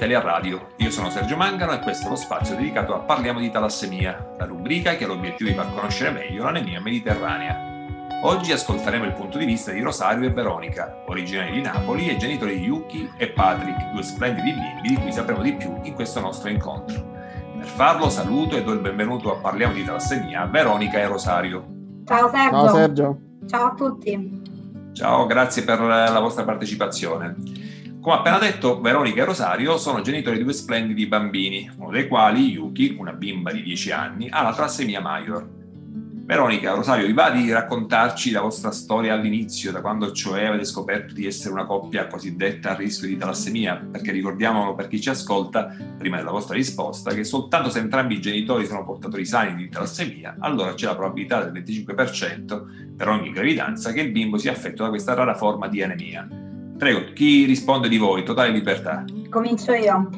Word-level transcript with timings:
Italia 0.00 0.22
Radio. 0.22 0.68
Io 0.76 0.90
sono 0.90 1.10
Sergio 1.10 1.36
Mangano 1.36 1.72
e 1.72 1.80
questo 1.80 2.06
è 2.06 2.08
lo 2.08 2.16
spazio 2.16 2.56
dedicato 2.56 2.94
a 2.94 3.00
Parliamo 3.00 3.38
di 3.38 3.50
talassemia, 3.50 4.32
la 4.38 4.46
rubrica 4.46 4.96
che 4.96 5.04
ha 5.04 5.06
l'obiettivo 5.06 5.50
di 5.50 5.54
far 5.54 5.74
conoscere 5.74 6.10
meglio 6.10 6.44
l'anemia 6.44 6.80
mediterranea. 6.80 8.18
Oggi 8.22 8.50
ascolteremo 8.50 9.04
il 9.04 9.12
punto 9.12 9.36
di 9.36 9.44
vista 9.44 9.72
di 9.72 9.82
Rosario 9.82 10.26
e 10.26 10.32
Veronica, 10.32 11.02
originari 11.06 11.50
di 11.50 11.60
Napoli 11.60 12.08
e 12.08 12.16
genitori 12.16 12.58
di 12.58 12.64
Yuki 12.64 13.10
e 13.18 13.28
Patrick, 13.28 13.92
due 13.92 14.02
splendidi 14.02 14.52
bimbi 14.52 14.88
di 14.88 14.96
cui 14.96 15.12
sapremo 15.12 15.42
di 15.42 15.52
più 15.52 15.78
in 15.82 15.92
questo 15.92 16.18
nostro 16.20 16.48
incontro. 16.48 16.96
Per 17.58 17.66
farlo 17.66 18.08
saluto 18.08 18.56
e 18.56 18.64
do 18.64 18.72
il 18.72 18.80
benvenuto 18.80 19.36
a 19.36 19.38
Parliamo 19.38 19.74
di 19.74 19.84
talassemia 19.84 20.40
a 20.40 20.46
Veronica 20.46 20.96
e 20.96 21.06
Rosario. 21.08 21.66
Ciao 22.06 22.30
Sergio. 22.30 22.50
Ciao 22.50 22.68
Sergio. 22.74 23.18
Ciao 23.46 23.66
a 23.66 23.74
tutti. 23.74 24.42
Ciao, 24.94 25.26
grazie 25.26 25.62
per 25.62 25.78
la 25.78 26.20
vostra 26.20 26.44
partecipazione. 26.44 27.68
Come 28.00 28.14
appena 28.14 28.38
detto, 28.38 28.80
Veronica 28.80 29.20
e 29.20 29.24
Rosario 29.26 29.76
sono 29.76 30.00
genitori 30.00 30.38
di 30.38 30.42
due 30.42 30.54
splendidi 30.54 31.06
bambini, 31.06 31.70
uno 31.76 31.90
dei 31.90 32.08
quali, 32.08 32.52
Yuki, 32.52 32.96
una 32.98 33.12
bimba 33.12 33.52
di 33.52 33.62
10 33.62 33.92
anni, 33.92 34.28
ha 34.30 34.40
la 34.40 34.54
trassemia 34.54 35.02
Major. 35.02 35.46
Veronica, 36.24 36.72
Rosario, 36.72 37.04
vi 37.04 37.12
va 37.12 37.28
di 37.28 37.52
raccontarci 37.52 38.30
la 38.30 38.40
vostra 38.40 38.70
storia 38.70 39.12
all'inizio, 39.12 39.70
da 39.70 39.82
quando 39.82 40.12
cioè 40.12 40.46
avete 40.46 40.64
scoperto 40.64 41.12
di 41.12 41.26
essere 41.26 41.52
una 41.52 41.66
coppia 41.66 42.06
cosiddetta 42.06 42.70
a 42.70 42.74
rischio 42.74 43.06
di 43.06 43.18
talassemia? 43.18 43.76
Perché 43.76 44.12
ricordiamolo 44.12 44.74
per 44.74 44.88
chi 44.88 44.98
ci 44.98 45.10
ascolta, 45.10 45.76
prima 45.98 46.16
della 46.16 46.30
vostra 46.30 46.54
risposta, 46.54 47.12
che 47.12 47.24
soltanto 47.24 47.68
se 47.68 47.80
entrambi 47.80 48.14
i 48.14 48.20
genitori 48.22 48.64
sono 48.64 48.82
portatori 48.82 49.26
sani 49.26 49.56
di 49.56 49.68
talassemia, 49.68 50.36
allora 50.38 50.72
c'è 50.72 50.86
la 50.86 50.96
probabilità 50.96 51.44
del 51.44 51.62
25% 51.62 52.94
per 52.96 53.08
ogni 53.08 53.30
gravidanza 53.30 53.92
che 53.92 54.00
il 54.00 54.10
bimbo 54.10 54.38
sia 54.38 54.52
affetto 54.52 54.84
da 54.84 54.88
questa 54.88 55.12
rara 55.12 55.34
forma 55.34 55.68
di 55.68 55.82
anemia. 55.82 56.48
Prego, 56.80 57.12
chi 57.12 57.44
risponde 57.44 57.90
di 57.90 57.98
voi? 57.98 58.24
Totale 58.24 58.48
libertà. 58.48 59.04
Comincio 59.28 59.72
io. 59.72 60.08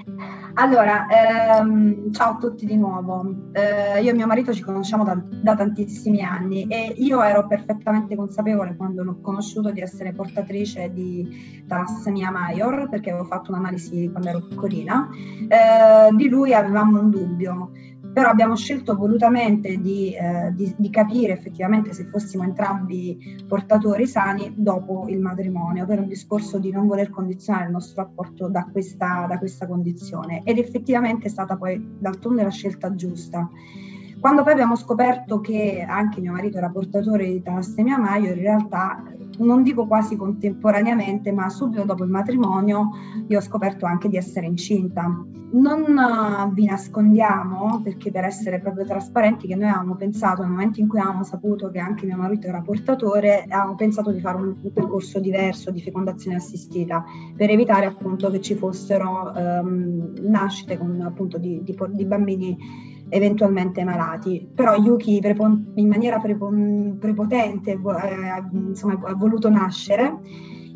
Allora, 0.54 1.08
ehm, 1.08 2.12
ciao 2.12 2.34
a 2.34 2.36
tutti 2.36 2.64
di 2.64 2.76
nuovo. 2.76 3.50
Eh, 3.50 4.00
io 4.00 4.10
e 4.10 4.14
mio 4.14 4.28
marito 4.28 4.54
ci 4.54 4.62
conosciamo 4.62 5.02
da, 5.02 5.20
da, 5.28 5.56
tantissimi 5.56 6.22
anni 6.22 6.68
e 6.68 6.94
io 6.98 7.20
ero 7.20 7.48
perfettamente 7.48 8.14
consapevole 8.14 8.76
quando 8.76 9.02
l'ho 9.02 9.18
conosciuto 9.20 9.72
di 9.72 9.80
essere 9.80 10.12
portatrice 10.12 10.92
di 10.92 11.64
talassemia 11.66 12.30
major 12.30 12.88
perché 12.88 13.10
avevo 13.10 13.24
fatto 13.24 13.50
un'analisi 13.50 14.08
quando 14.12 14.28
ero 14.28 14.46
piccolina. 14.46 15.08
Eh, 15.48 16.14
di 16.14 16.28
lui 16.28 16.54
avevamo 16.54 17.00
un 17.00 17.10
dubbio 17.10 17.72
però 18.12 18.28
abbiamo 18.28 18.56
scelto 18.56 18.94
volutamente 18.94 19.76
di, 19.78 20.14
eh, 20.14 20.52
di, 20.54 20.74
di, 20.76 20.90
capire 20.90 21.32
effettivamente 21.32 21.92
se 21.92 22.04
fossimo 22.04 22.42
entrambi 22.42 23.44
portatori 23.48 24.06
sani 24.06 24.52
dopo 24.56 25.06
il 25.08 25.18
matrimonio, 25.18 25.86
per 25.86 26.00
un 26.00 26.08
discorso 26.08 26.58
di 26.58 26.70
non 26.70 26.86
voler 26.86 27.10
condizionare 27.10 27.66
il 27.66 27.72
nostro 27.72 28.02
rapporto 28.02 28.48
da 28.48 28.68
questa, 28.70 29.26
da 29.28 29.38
questa 29.38 29.66
condizione. 29.66 30.42
Ed 30.44 30.58
effettivamente 30.58 31.26
è 31.26 31.30
stata 31.30 31.56
poi 31.56 31.82
d'altronde 31.98 32.42
la 32.42 32.50
scelta 32.50 32.94
giusta. 32.94 33.48
Quando 34.20 34.44
poi 34.44 34.52
abbiamo 34.52 34.76
scoperto 34.76 35.40
che 35.40 35.84
anche 35.86 36.20
mio 36.20 36.32
marito 36.32 36.58
era 36.58 36.70
portatore 36.70 37.26
di 37.26 37.42
talassemia 37.42 37.98
Maio, 37.98 38.32
in 38.32 38.40
realtà 38.40 39.02
non 39.44 39.62
dico 39.62 39.86
quasi 39.86 40.16
contemporaneamente, 40.16 41.32
ma 41.32 41.48
subito 41.48 41.84
dopo 41.84 42.04
il 42.04 42.10
matrimonio 42.10 42.90
io 43.28 43.38
ho 43.38 43.42
scoperto 43.42 43.86
anche 43.86 44.08
di 44.08 44.16
essere 44.16 44.46
incinta. 44.46 45.24
Non 45.54 45.82
uh, 45.82 46.50
vi 46.52 46.64
nascondiamo, 46.64 47.82
perché 47.82 48.10
per 48.10 48.24
essere 48.24 48.58
proprio 48.60 48.86
trasparenti, 48.86 49.46
che 49.46 49.54
noi 49.54 49.68
avevamo 49.68 49.96
pensato, 49.96 50.40
nel 50.40 50.50
momento 50.50 50.80
in 50.80 50.88
cui 50.88 50.98
avevamo 50.98 51.24
saputo 51.24 51.70
che 51.70 51.78
anche 51.78 52.06
mio 52.06 52.16
marito 52.16 52.46
era 52.46 52.62
portatore, 52.62 53.42
avevamo 53.42 53.74
pensato 53.74 54.10
di 54.12 54.20
fare 54.20 54.38
un, 54.38 54.54
un 54.62 54.72
percorso 54.72 55.20
diverso 55.20 55.70
di 55.70 55.82
fecondazione 55.82 56.36
assistita, 56.36 57.04
per 57.36 57.50
evitare 57.50 57.84
appunto 57.84 58.30
che 58.30 58.40
ci 58.40 58.54
fossero 58.54 59.30
um, 59.34 60.14
nascite 60.22 60.78
con, 60.78 60.98
appunto, 61.02 61.36
di, 61.36 61.62
di, 61.62 61.76
di 61.90 62.04
bambini 62.06 62.90
eventualmente 63.12 63.84
malati. 63.84 64.48
Però 64.54 64.74
Yuki 64.76 65.20
prepon- 65.20 65.72
in 65.74 65.88
maniera 65.88 66.18
prepon- 66.18 66.96
prepotente 66.98 67.72
eh, 67.72 67.78
insomma, 68.52 68.98
ha 69.04 69.14
voluto 69.14 69.50
nascere 69.50 70.20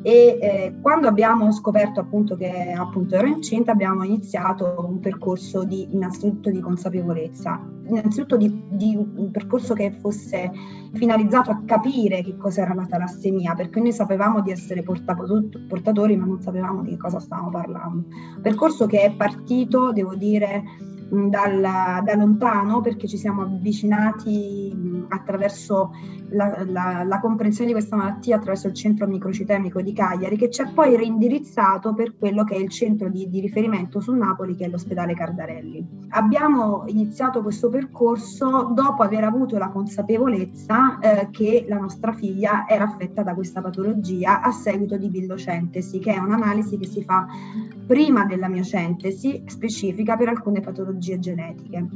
e 0.02 0.38
eh, 0.40 0.74
quando 0.82 1.08
abbiamo 1.08 1.50
scoperto 1.50 1.98
appunto 1.98 2.36
che 2.36 2.70
appunto 2.70 3.16
ero 3.16 3.26
incinta 3.26 3.72
abbiamo 3.72 4.04
iniziato 4.04 4.86
un 4.88 5.00
percorso 5.00 5.64
di 5.64 5.88
innanzitutto 5.92 6.50
di 6.50 6.60
consapevolezza, 6.60 7.60
innanzitutto 7.88 8.36
di, 8.36 8.62
di 8.70 8.94
un 8.94 9.30
percorso 9.32 9.74
che 9.74 9.96
fosse 9.98 10.52
finalizzato 10.92 11.50
a 11.50 11.62
capire 11.64 12.22
che 12.22 12.36
cos'era 12.36 12.74
la 12.74 12.86
talassemia, 12.86 13.54
perché 13.54 13.80
noi 13.80 13.92
sapevamo 13.92 14.42
di 14.42 14.52
essere 14.52 14.84
portatori 14.84 16.16
ma 16.16 16.26
non 16.26 16.40
sapevamo 16.40 16.82
di 16.82 16.96
cosa 16.96 17.18
stavamo 17.18 17.50
parlando. 17.50 18.04
Percorso 18.40 18.86
che 18.86 19.00
è 19.00 19.12
partito, 19.12 19.90
devo 19.92 20.14
dire, 20.14 20.62
dal, 21.08 21.60
da 21.60 22.14
lontano 22.14 22.80
perché 22.80 23.06
ci 23.06 23.16
siamo 23.16 23.42
avvicinati 23.42 25.04
attraverso 25.08 25.92
la, 26.30 26.64
la, 26.66 27.04
la, 27.04 27.20
comprensione 27.20 27.68
di 27.68 27.76
questa 27.76 27.94
malattia 27.94 28.36
attraverso 28.36 28.66
il 28.66 28.74
centro 28.74 29.06
microcitemico 29.06 29.80
di 29.80 29.92
Cagliari 29.92 30.36
che 30.36 30.50
ci 30.50 30.62
ha 30.62 30.70
poi 30.72 30.96
reindirizzato 30.96 31.94
per 31.94 32.16
quello 32.18 32.42
che 32.42 32.56
è 32.56 32.58
il 32.58 32.68
centro 32.68 33.08
di, 33.08 33.28
di 33.28 33.40
riferimento 33.40 34.00
su 34.00 34.12
Napoli 34.12 34.56
che 34.56 34.64
è 34.64 34.68
l'ospedale 34.68 35.14
Cardarelli. 35.14 35.86
Abbiamo 36.10 36.84
iniziato 36.86 37.42
questo 37.42 37.68
percorso 37.68 38.72
dopo 38.74 39.02
aver 39.02 39.24
avuto 39.24 39.56
la 39.58 39.68
consapevolezza 39.68 40.98
eh, 40.98 41.28
che 41.30 41.66
la 41.68 41.78
nostra 41.78 42.12
figlia 42.12 42.66
era 42.66 42.84
affetta 42.84 43.22
da 43.22 43.34
questa 43.34 43.60
patologia 43.60 44.40
a 44.40 44.50
seguito 44.50 44.96
di 44.96 45.08
villocentesi 45.08 45.98
che 46.00 46.14
è 46.14 46.18
un'analisi 46.18 46.76
che 46.78 46.86
si 46.86 47.04
fa 47.04 47.26
prima 47.86 48.24
della 48.24 48.48
miocentesi 48.48 49.42
specifica 49.46 50.16
per 50.16 50.28
alcune 50.28 50.60
patologie 50.60 51.18
genetiche. 51.18 51.86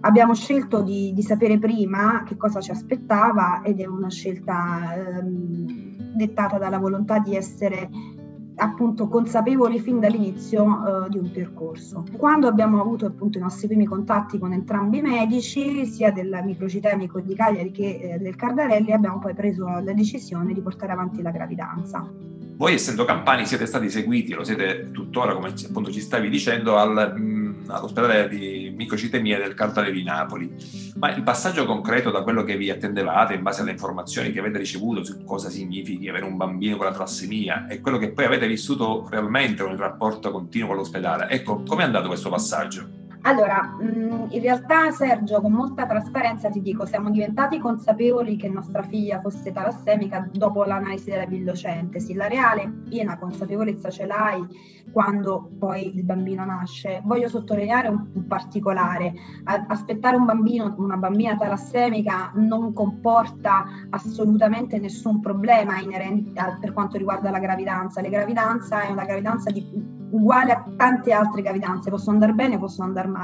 Abbiamo 0.00 0.34
scelto 0.34 0.82
di, 0.82 1.12
di 1.12 1.22
sapere 1.22 1.58
prima 1.58 2.22
che 2.24 2.36
cosa 2.36 2.60
ci 2.60 2.70
aspettava 2.70 3.62
ed 3.62 3.80
è 3.80 3.86
una 3.86 4.10
scelta 4.10 4.94
ehm, 4.94 6.14
dettata 6.16 6.58
dalla 6.58 6.78
volontà 6.78 7.18
di 7.18 7.34
essere 7.34 7.88
appunto 8.56 9.08
consapevoli 9.08 9.80
fin 9.80 10.00
dall'inizio 10.00 10.64
uh, 10.64 11.08
di 11.08 11.18
un 11.18 11.30
percorso. 11.30 12.04
Quando 12.16 12.48
abbiamo 12.48 12.80
avuto 12.80 13.06
appunto 13.06 13.38
i 13.38 13.40
nostri 13.40 13.66
primi 13.66 13.84
contatti 13.84 14.38
con 14.38 14.52
entrambi 14.52 14.98
i 14.98 15.02
medici, 15.02 15.86
sia 15.86 16.10
del 16.10 16.40
microcitemico 16.44 17.20
di 17.20 17.34
Cagliari 17.34 17.70
che 17.70 17.98
eh, 18.00 18.18
del 18.18 18.36
Cardarelli, 18.36 18.92
abbiamo 18.92 19.18
poi 19.18 19.34
preso 19.34 19.66
la 19.66 19.92
decisione 19.92 20.54
di 20.54 20.60
portare 20.60 20.92
avanti 20.92 21.22
la 21.22 21.30
gravidanza. 21.30 22.08
Voi 22.56 22.72
essendo 22.72 23.04
campani 23.04 23.44
siete 23.44 23.66
stati 23.66 23.90
seguiti, 23.90 24.32
lo 24.32 24.42
siete 24.42 24.90
tuttora 24.90 25.34
come 25.34 25.52
appunto 25.68 25.90
ci 25.90 26.00
stavi 26.00 26.30
dicendo, 26.30 26.78
al, 26.78 27.12
mh, 27.14 27.45
all'ospedale 27.68 28.28
di 28.28 28.72
microcitemia 28.74 29.38
del 29.38 29.54
Cartale 29.54 29.90
di 29.90 30.02
Napoli, 30.02 30.52
ma 30.96 31.14
il 31.14 31.22
passaggio 31.22 31.64
concreto 31.64 32.10
da 32.10 32.22
quello 32.22 32.42
che 32.44 32.56
vi 32.56 32.70
attendevate 32.70 33.34
in 33.34 33.42
base 33.42 33.62
alle 33.62 33.72
informazioni 33.72 34.32
che 34.32 34.40
avete 34.40 34.58
ricevuto 34.58 35.04
su 35.04 35.24
cosa 35.24 35.50
significhi 35.50 36.08
avere 36.08 36.24
un 36.24 36.36
bambino 36.36 36.76
con 36.76 36.86
la 36.86 36.92
trassemia 36.92 37.66
e 37.66 37.80
quello 37.80 37.98
che 37.98 38.12
poi 38.12 38.24
avete 38.24 38.46
vissuto 38.46 39.08
realmente 39.10 39.62
con 39.62 39.72
il 39.72 39.78
rapporto 39.78 40.30
continuo 40.30 40.68
con 40.68 40.76
l'ospedale, 40.76 41.28
ecco, 41.28 41.62
come 41.62 41.82
è 41.82 41.84
andato 41.86 42.08
questo 42.08 42.28
passaggio? 42.28 43.05
Allora, 43.26 43.76
mm, 43.82 44.26
in 44.28 44.40
realtà 44.40 44.92
Sergio, 44.92 45.40
con 45.40 45.50
molta 45.50 45.84
trasparenza 45.84 46.48
ti 46.48 46.62
dico, 46.62 46.86
siamo 46.86 47.10
diventati 47.10 47.58
consapevoli 47.58 48.36
che 48.36 48.48
nostra 48.48 48.84
figlia 48.84 49.20
fosse 49.20 49.50
talassemica 49.50 50.28
dopo 50.32 50.62
l'analisi 50.62 51.10
della 51.10 51.26
villocentesi. 51.26 52.14
La 52.14 52.28
reale 52.28 52.72
piena 52.88 53.18
consapevolezza 53.18 53.90
ce 53.90 54.06
l'hai 54.06 54.46
quando 54.92 55.50
poi 55.58 55.96
il 55.96 56.04
bambino 56.04 56.44
nasce. 56.44 57.00
Voglio 57.04 57.28
sottolineare 57.28 57.88
un, 57.88 58.06
un 58.14 58.26
particolare. 58.28 59.12
aspettare 59.42 60.14
un 60.14 60.24
bambino, 60.24 60.76
una 60.78 60.96
bambina 60.96 61.36
talassemica 61.36 62.30
non 62.36 62.72
comporta 62.72 63.64
assolutamente 63.90 64.78
nessun 64.78 65.18
problema 65.20 65.80
inerente 65.80 66.38
a, 66.38 66.56
per 66.60 66.72
quanto 66.72 66.96
riguarda 66.96 67.30
la 67.30 67.40
gravidanza. 67.40 68.00
La 68.00 68.08
gravidanza 68.08 68.82
è 68.82 68.90
una 68.92 69.04
gravidanza 69.04 69.50
di 69.50 69.94
uguale 70.10 70.52
a 70.52 70.64
tante 70.76 71.12
altre 71.12 71.42
gravidanze, 71.42 71.90
possono 71.90 72.12
andare 72.12 72.32
bene, 72.32 72.58
possono 72.58 72.86
andare 72.86 73.08
male. 73.08 73.15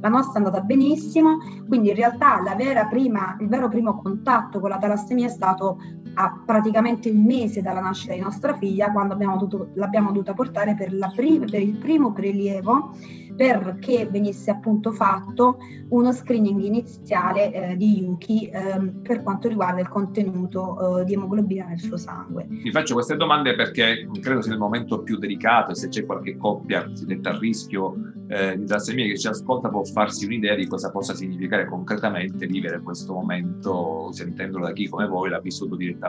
La 0.00 0.08
nostra 0.08 0.34
è 0.34 0.44
andata 0.44 0.60
benissimo, 0.60 1.38
quindi 1.66 1.88
in 1.88 1.94
realtà 1.94 2.40
prima, 2.86 3.36
il 3.40 3.48
vero 3.48 3.68
primo 3.68 4.00
contatto 4.00 4.60
con 4.60 4.70
la 4.70 4.78
talassemia 4.78 5.26
è 5.26 5.30
stato 5.30 5.78
a 6.20 6.42
praticamente 6.44 7.08
un 7.10 7.22
mese 7.22 7.62
dalla 7.62 7.80
nascita 7.80 8.12
di 8.12 8.18
nostra 8.18 8.56
figlia, 8.56 8.90
quando 8.90 9.14
dovuto, 9.14 9.70
l'abbiamo 9.74 10.10
dovuta 10.10 10.34
portare 10.34 10.74
per, 10.74 10.92
prima, 11.14 11.44
per 11.44 11.62
il 11.62 11.76
primo 11.76 12.12
prelievo 12.12 12.92
perché 13.38 14.08
venisse 14.10 14.50
appunto 14.50 14.90
fatto 14.90 15.58
uno 15.90 16.12
screening 16.12 16.60
iniziale 16.60 17.52
eh, 17.52 17.76
di 17.76 18.00
Yuki 18.00 18.48
eh, 18.48 18.92
per 19.00 19.22
quanto 19.22 19.46
riguarda 19.46 19.80
il 19.80 19.88
contenuto 19.88 20.98
eh, 20.98 21.04
di 21.04 21.14
emoglobina 21.14 21.66
nel 21.66 21.78
suo 21.78 21.96
sangue. 21.96 22.48
Ti 22.48 22.70
faccio 22.72 22.94
queste 22.94 23.16
domande 23.16 23.54
perché 23.54 24.08
credo 24.20 24.42
sia 24.42 24.52
il 24.52 24.58
momento 24.58 25.02
più 25.02 25.18
delicato 25.18 25.70
e 25.70 25.76
se 25.76 25.88
c'è 25.88 26.04
qualche 26.04 26.36
coppia 26.36 26.84
cosiddetta 26.84 27.30
a 27.30 27.38
rischio 27.38 27.94
eh, 28.26 28.58
di 28.58 28.66
tassemia 28.66 29.06
che 29.06 29.16
ci 29.16 29.28
ascolta 29.28 29.68
può 29.68 29.84
farsi 29.84 30.24
un'idea 30.24 30.56
di 30.56 30.66
cosa 30.66 30.90
possa 30.90 31.14
significare 31.14 31.66
concretamente 31.66 32.46
vivere 32.46 32.80
questo 32.82 33.12
momento 33.12 34.10
sentendolo 34.10 34.66
da 34.66 34.72
chi 34.72 34.88
come 34.88 35.06
voi 35.06 35.30
l'ha 35.30 35.40
vissuto 35.40 35.76
direttamente. 35.76 36.06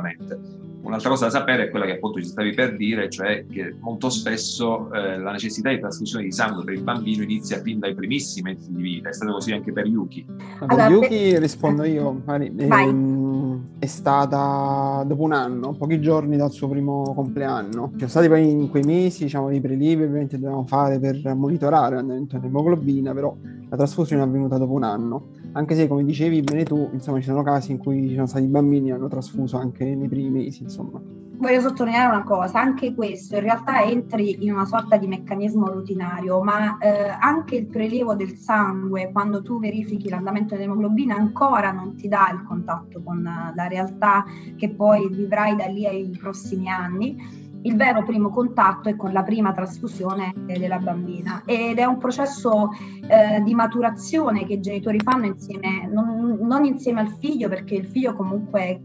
Un'altra 0.81 1.09
cosa 1.09 1.25
da 1.25 1.31
sapere 1.31 1.65
è 1.65 1.69
quella 1.69 1.85
che 1.85 1.93
appunto 1.93 2.19
ci 2.19 2.27
stavi 2.27 2.53
per 2.53 2.77
dire, 2.77 3.09
cioè 3.09 3.45
che 3.45 3.75
molto 3.79 4.09
spesso 4.09 4.91
eh, 4.93 5.17
la 5.19 5.31
necessità 5.31 5.69
di 5.69 5.79
trasfusione 5.79 6.23
di 6.23 6.31
sangue 6.31 6.63
per 6.63 6.73
il 6.73 6.83
bambino 6.83 7.21
inizia 7.21 7.59
fin 7.59 7.79
dai 7.79 7.93
primissimi 7.93 8.53
mesi 8.53 8.71
di 8.71 8.81
vita, 8.81 9.09
è 9.09 9.13
stato 9.13 9.33
così 9.33 9.51
anche 9.51 9.73
per 9.73 9.85
Yuki. 9.85 10.25
Per 10.25 10.67
allora, 10.67 10.87
Yuki 10.87 11.31
per... 11.31 11.41
rispondo 11.41 11.83
io, 11.83 12.23
ehm, 12.25 13.67
è 13.77 13.85
stata 13.85 15.03
dopo 15.05 15.21
un 15.21 15.33
anno, 15.33 15.73
pochi 15.73 15.99
giorni 15.99 16.37
dal 16.37 16.51
suo 16.51 16.69
primo 16.69 17.13
compleanno. 17.13 17.89
Ci 17.91 17.97
sono 17.97 18.09
stati 18.09 18.27
poi 18.29 18.49
in 18.49 18.69
quei 18.69 18.83
mesi, 18.83 19.25
diciamo, 19.25 19.51
i 19.51 19.59
prelievi 19.59 20.03
ovviamente 20.03 20.39
dovevamo 20.39 20.65
fare 20.65 20.97
per 20.97 21.21
monitorare 21.35 21.95
l'andamento 21.95 22.37
dell'emoglobina, 22.37 23.13
però 23.13 23.35
la 23.69 23.75
trasfusione 23.75 24.23
è 24.23 24.25
avvenuta 24.25 24.57
dopo 24.57 24.73
un 24.73 24.83
anno 24.83 25.37
anche 25.53 25.75
se 25.75 25.87
come 25.87 26.03
dicevi 26.03 26.41
bene 26.41 26.63
tu, 26.63 26.89
insomma 26.93 27.19
ci 27.19 27.25
sono 27.25 27.43
casi 27.43 27.71
in 27.71 27.77
cui 27.77 28.07
ci 28.07 28.13
sono 28.13 28.27
stati 28.27 28.45
bambini 28.45 28.87
che 28.87 28.93
hanno 28.93 29.07
trasfuso 29.07 29.57
anche 29.57 29.95
nei 29.95 30.07
primi 30.07 30.29
mesi, 30.29 30.63
insomma. 30.63 31.01
Voglio 31.39 31.61
sottolineare 31.61 32.13
una 32.13 32.23
cosa, 32.23 32.59
anche 32.59 32.93
questo 32.93 33.35
in 33.35 33.43
realtà 33.43 33.81
entri 33.83 34.43
in 34.43 34.51
una 34.51 34.65
sorta 34.65 34.97
di 34.97 35.07
meccanismo 35.07 35.71
rutinario, 35.71 36.41
ma 36.41 36.77
eh, 36.79 37.15
anche 37.17 37.55
il 37.55 37.67
prelievo 37.67 38.13
del 38.13 38.35
sangue, 38.35 39.09
quando 39.13 39.41
tu 39.41 39.57
verifichi 39.57 40.09
l'andamento 40.09 40.55
dell'emoglobina, 40.55 41.15
ancora 41.15 41.71
non 41.71 41.95
ti 41.95 42.09
dà 42.09 42.29
il 42.33 42.43
contatto 42.45 43.01
con 43.01 43.23
la 43.23 43.67
realtà 43.67 44.25
che 44.57 44.69
poi 44.69 45.07
vivrai 45.07 45.55
da 45.55 45.67
lì 45.67 45.85
ai 45.85 46.13
prossimi 46.19 46.67
anni 46.67 47.47
il 47.61 47.75
vero 47.75 48.03
primo 48.03 48.29
contatto 48.29 48.89
è 48.89 48.95
con 48.95 49.11
la 49.11 49.23
prima 49.23 49.51
trasfusione 49.51 50.33
della 50.45 50.77
bambina. 50.77 51.43
Ed 51.45 51.77
è 51.77 51.85
un 51.85 51.97
processo 51.97 52.69
eh, 53.07 53.41
di 53.41 53.53
maturazione 53.53 54.45
che 54.45 54.53
i 54.53 54.59
genitori 54.59 54.99
fanno 54.99 55.25
insieme, 55.25 55.87
non, 55.91 56.37
non, 56.41 56.65
insieme 56.65 57.01
al 57.01 57.15
figlio 57.19 57.49
perché 57.49 57.75
il 57.75 57.87
figlio 57.87 58.13
comunque 58.15 58.81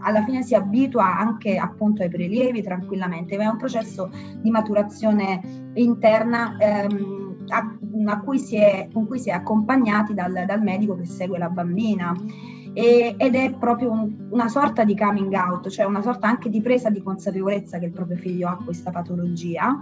alla 0.00 0.22
fine 0.22 0.42
si 0.42 0.54
abitua 0.54 1.18
anche 1.18 1.56
appunto 1.56 2.02
ai 2.02 2.08
prelievi 2.08 2.62
tranquillamente, 2.62 3.36
ma 3.36 3.44
è 3.44 3.48
un 3.48 3.56
processo 3.56 4.10
di 4.40 4.50
maturazione 4.50 5.70
interna 5.74 6.56
ehm, 6.58 7.44
a, 7.48 7.76
a 8.06 8.20
cui 8.20 8.40
è, 8.56 8.88
con 8.92 9.06
cui 9.06 9.18
si 9.18 9.30
è 9.30 9.32
accompagnati 9.32 10.14
dal, 10.14 10.44
dal 10.46 10.62
medico 10.62 10.96
che 10.96 11.06
segue 11.06 11.38
la 11.38 11.48
bambina 11.48 12.14
e, 12.78 13.16
ed 13.18 13.34
è 13.34 13.52
proprio 13.58 13.90
un, 13.90 14.28
una 14.30 14.46
sorta 14.46 14.84
di 14.84 14.96
coming 14.96 15.32
out, 15.32 15.68
cioè 15.68 15.84
una 15.84 16.00
sorta 16.00 16.28
anche 16.28 16.48
di 16.48 16.60
presa 16.60 16.90
di 16.90 17.02
consapevolezza 17.02 17.80
che 17.80 17.86
il 17.86 17.90
proprio 17.90 18.16
figlio 18.16 18.46
ha 18.46 18.60
questa 18.64 18.92
patologia. 18.92 19.80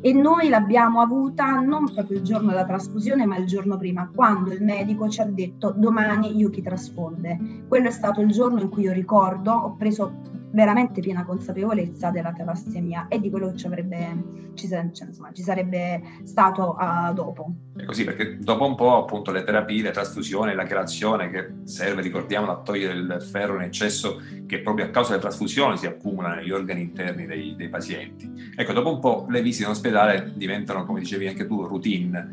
E 0.00 0.12
noi 0.12 0.48
l'abbiamo 0.48 1.00
avuta 1.00 1.60
non 1.60 1.84
proprio 1.92 2.18
il 2.18 2.24
giorno 2.24 2.48
della 2.48 2.64
trasfusione 2.64 3.26
ma 3.26 3.36
il 3.36 3.46
giorno 3.46 3.76
prima 3.76 4.10
quando 4.12 4.50
il 4.50 4.64
medico 4.64 5.08
ci 5.08 5.20
ha 5.20 5.24
detto 5.24 5.72
domani 5.76 6.34
Yuki 6.34 6.60
trasfonde 6.60 7.62
quello 7.68 7.86
è 7.86 7.92
stato 7.92 8.20
il 8.20 8.32
giorno 8.32 8.60
in 8.60 8.68
cui 8.68 8.82
io 8.82 8.92
ricordo 8.92 9.52
ho 9.52 9.76
preso 9.76 10.12
veramente 10.52 11.00
piena 11.00 11.24
consapevolezza 11.24 12.10
della 12.10 12.32
talassemia 12.32 13.06
e 13.08 13.20
di 13.20 13.30
quello 13.30 13.50
che 13.50 13.56
ci, 13.56 13.66
avrebbe, 13.66 14.50
ci, 14.54 14.68
insomma, 14.70 15.32
ci 15.32 15.42
sarebbe 15.42 16.00
stato 16.24 16.76
uh, 16.78 17.12
dopo. 17.12 17.52
È 17.76 17.84
così 17.84 18.04
perché 18.04 18.38
dopo 18.38 18.66
un 18.66 18.74
po' 18.74 18.96
appunto 18.96 19.32
le 19.32 19.44
terapie, 19.44 19.82
le 19.82 19.90
trasfusioni, 19.90 20.54
la 20.54 20.64
chelazione 20.64 21.30
che 21.30 21.52
serve, 21.64 22.02
ricordiamo, 22.02 22.50
a 22.50 22.60
togliere 22.60 22.94
il 22.94 23.22
ferro 23.22 23.56
in 23.56 23.62
eccesso 23.62 24.20
che 24.46 24.60
proprio 24.60 24.86
a 24.86 24.90
causa 24.90 25.10
delle 25.10 25.22
trasfusioni 25.22 25.76
si 25.78 25.86
accumula 25.86 26.34
negli 26.34 26.50
organi 26.50 26.82
interni 26.82 27.26
dei, 27.26 27.54
dei 27.56 27.68
pazienti. 27.68 28.52
Ecco, 28.54 28.72
dopo 28.72 28.92
un 28.92 29.00
po' 29.00 29.26
le 29.28 29.42
visite 29.42 29.64
in 29.64 29.70
ospedale 29.70 30.32
diventano, 30.34 30.84
come 30.84 31.00
dicevi 31.00 31.26
anche 31.26 31.46
tu, 31.46 31.66
routine 31.66 32.30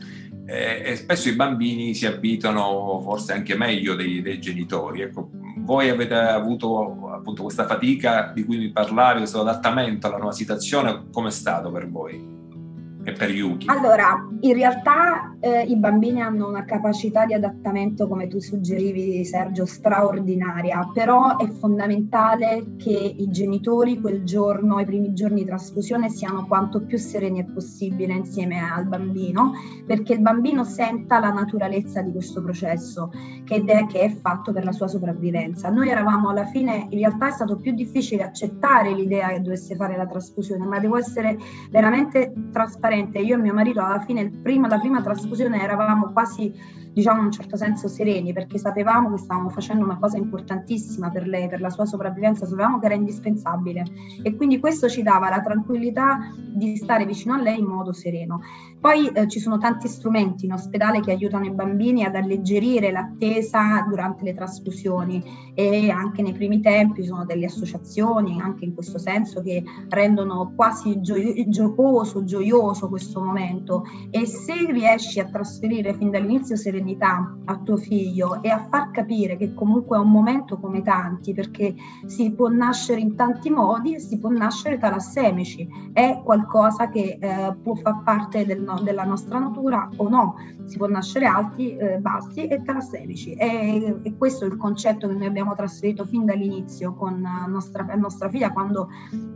e, 0.49 0.81
e 0.83 0.95
spesso 0.95 1.29
i 1.29 1.35
bambini 1.35 1.93
si 1.93 2.07
abituano 2.07 2.99
forse 3.01 3.33
anche 3.33 3.55
meglio 3.55 3.93
dei, 3.93 4.21
dei 4.21 4.39
genitori. 4.39 5.01
Ecco, 5.01 5.29
voi 5.69 5.89
avete 5.89 6.15
avuto 6.15 7.11
appunto 7.13 7.43
questa 7.43 7.67
fatica 7.67 8.31
di 8.33 8.43
cui 8.43 8.57
mi 8.57 8.71
parlavi, 8.71 9.19
questo 9.19 9.41
adattamento 9.41 10.07
alla 10.07 10.17
nuova 10.17 10.33
situazione, 10.33 11.05
come 11.11 11.27
è 11.27 11.31
stato 11.31 11.71
per 11.71 11.87
voi? 11.87 12.38
E 13.09 13.13
per 13.13 13.29
Yuki? 13.29 13.67
Allora, 13.67 14.27
in 14.41 14.53
realtà 14.53 15.35
eh, 15.39 15.63
i 15.63 15.75
bambini 15.75 16.21
hanno 16.21 16.47
una 16.47 16.65
capacità 16.65 17.25
di 17.25 17.33
adattamento, 17.33 18.07
come 18.07 18.27
tu 18.27 18.39
suggerivi 18.39 19.25
Sergio, 19.25 19.65
straordinaria, 19.65 20.89
però 20.93 21.37
è 21.37 21.47
fondamentale 21.49 22.75
che 22.77 23.15
i 23.17 23.29
genitori 23.29 23.99
quel 23.99 24.23
giorno, 24.23 24.79
i 24.79 24.85
primi 24.85 25.13
giorni 25.13 25.41
di 25.41 25.45
trasfusione, 25.45 26.09
siano 26.09 26.45
quanto 26.45 26.81
più 26.81 26.97
sereni 26.97 27.43
possibile 27.45 28.13
insieme 28.13 28.59
al 28.59 28.85
bambino, 28.85 29.53
perché 29.85 30.13
il 30.13 30.21
bambino 30.21 30.63
senta 30.63 31.19
la 31.19 31.31
naturalezza 31.31 32.01
di 32.01 32.11
questo 32.11 32.41
processo 32.41 33.11
che 33.43 33.63
è, 33.65 33.85
che 33.87 33.99
è 34.01 34.09
fatto 34.09 34.51
per 34.53 34.63
la 34.63 34.71
sua 34.71 34.87
sopravvivenza. 34.87 35.69
Noi 35.69 35.89
eravamo 35.89 36.29
alla 36.29 36.45
fine, 36.45 36.87
in 36.89 36.99
realtà 36.99 37.27
è 37.27 37.31
stato 37.31 37.57
più 37.57 37.73
difficile 37.73 38.23
accettare 38.23 38.93
l'idea 38.93 39.29
che 39.29 39.41
dovesse 39.41 39.75
fare 39.75 39.97
la 39.97 40.05
trasfusione, 40.05 40.65
ma 40.65 40.79
devo 40.79 40.97
essere 40.97 41.37
veramente 41.71 42.33
trasparente 42.51 42.97
veramente 42.99 43.19
io 43.19 43.35
e 43.35 43.37
mio 43.37 43.53
marito 43.53 43.81
alla 43.81 44.01
fine 44.01 44.29
prima, 44.29 44.67
la 44.67 44.79
prima 44.79 45.01
trasfusione 45.01 45.61
eravamo 45.61 46.11
quasi 46.11 46.53
diciamo 46.93 47.19
in 47.19 47.25
un 47.25 47.31
certo 47.31 47.55
senso 47.55 47.87
sereni 47.87 48.33
perché 48.33 48.57
sapevamo 48.57 49.11
che 49.11 49.17
stavamo 49.17 49.49
facendo 49.49 49.83
una 49.83 49.97
cosa 49.97 50.17
importantissima 50.17 51.09
per 51.09 51.27
lei, 51.27 51.47
per 51.47 51.61
la 51.61 51.69
sua 51.69 51.85
sopravvivenza, 51.85 52.45
sapevamo 52.45 52.79
che 52.79 52.85
era 52.87 52.95
indispensabile. 52.95 53.85
E 54.23 54.35
quindi 54.35 54.59
questo 54.59 54.89
ci 54.89 55.01
dava 55.01 55.29
la 55.29 55.41
tranquillità 55.41 56.19
di 56.53 56.75
stare 56.75 57.05
vicino 57.05 57.35
a 57.35 57.41
lei 57.41 57.59
in 57.59 57.65
modo 57.65 57.93
sereno. 57.93 58.41
Poi 58.79 59.07
eh, 59.07 59.27
ci 59.27 59.39
sono 59.39 59.57
tanti 59.57 59.87
strumenti 59.87 60.45
in 60.45 60.53
ospedale 60.53 60.99
che 61.01 61.11
aiutano 61.11 61.45
i 61.45 61.51
bambini 61.51 62.03
ad 62.03 62.15
alleggerire 62.15 62.91
l'attesa 62.91 63.85
durante 63.87 64.23
le 64.23 64.33
trasfusioni. 64.33 65.51
E 65.53 65.89
anche 65.89 66.21
nei 66.21 66.33
primi 66.33 66.61
tempi 66.61 67.03
sono 67.03 67.25
delle 67.25 67.45
associazioni 67.45 68.39
anche 68.39 68.63
in 68.65 68.73
questo 68.73 68.97
senso 68.97 69.41
che 69.41 69.63
rendono 69.89 70.53
quasi 70.55 71.01
gio- 71.01 71.15
giocoso, 71.47 72.23
gioioso 72.23 72.87
questo 72.87 73.21
momento. 73.21 73.83
E 74.09 74.25
se 74.25 74.71
riesci 74.71 75.19
a 75.19 75.25
trasferire 75.25 75.93
fin 75.93 76.09
dall'inizio 76.09 76.55
serenità 76.55 76.87
serenità 76.89 77.35
a 77.45 77.57
tuo 77.57 77.77
figlio 77.77 78.41
e 78.41 78.49
a 78.49 78.65
far 78.69 78.91
capire 78.91 79.37
che 79.37 79.53
comunque 79.53 79.97
è 79.97 79.99
un 79.99 80.11
momento 80.11 80.57
come 80.57 80.81
tanti, 80.81 81.33
perché 81.33 81.75
si 82.05 82.31
può 82.31 82.47
nascere 82.47 82.99
in 82.99 83.15
tanti 83.15 83.49
modi 83.49 83.95
e 83.95 83.99
si 83.99 84.17
può 84.17 84.29
nascere 84.29 84.77
talassemici, 84.77 85.67
è 85.93 86.21
qualcosa 86.23 86.89
che 86.89 87.17
eh, 87.19 87.55
può 87.61 87.75
far 87.75 88.03
parte 88.03 88.45
del 88.45 88.61
no, 88.61 88.79
della 88.81 89.03
nostra 89.03 89.39
natura 89.39 89.89
o 89.97 90.09
no, 90.09 90.35
si 90.65 90.77
può 90.77 90.87
nascere 90.87 91.25
alti, 91.25 91.75
eh, 91.75 91.97
bassi 91.97 92.47
e 92.47 92.61
talassemici. 92.63 93.33
E, 93.33 93.99
e, 94.03 94.17
questo 94.17 94.45
è 94.45 94.47
il 94.47 94.57
concetto 94.57 95.07
che 95.07 95.13
noi 95.13 95.25
abbiamo 95.25 95.55
trasferito 95.55 96.05
fin 96.05 96.25
dall'inizio 96.25 96.93
con 96.93 97.25
nostra, 97.47 97.83
nostra 97.95 98.29
figlia 98.29 98.51
quando 98.51 98.89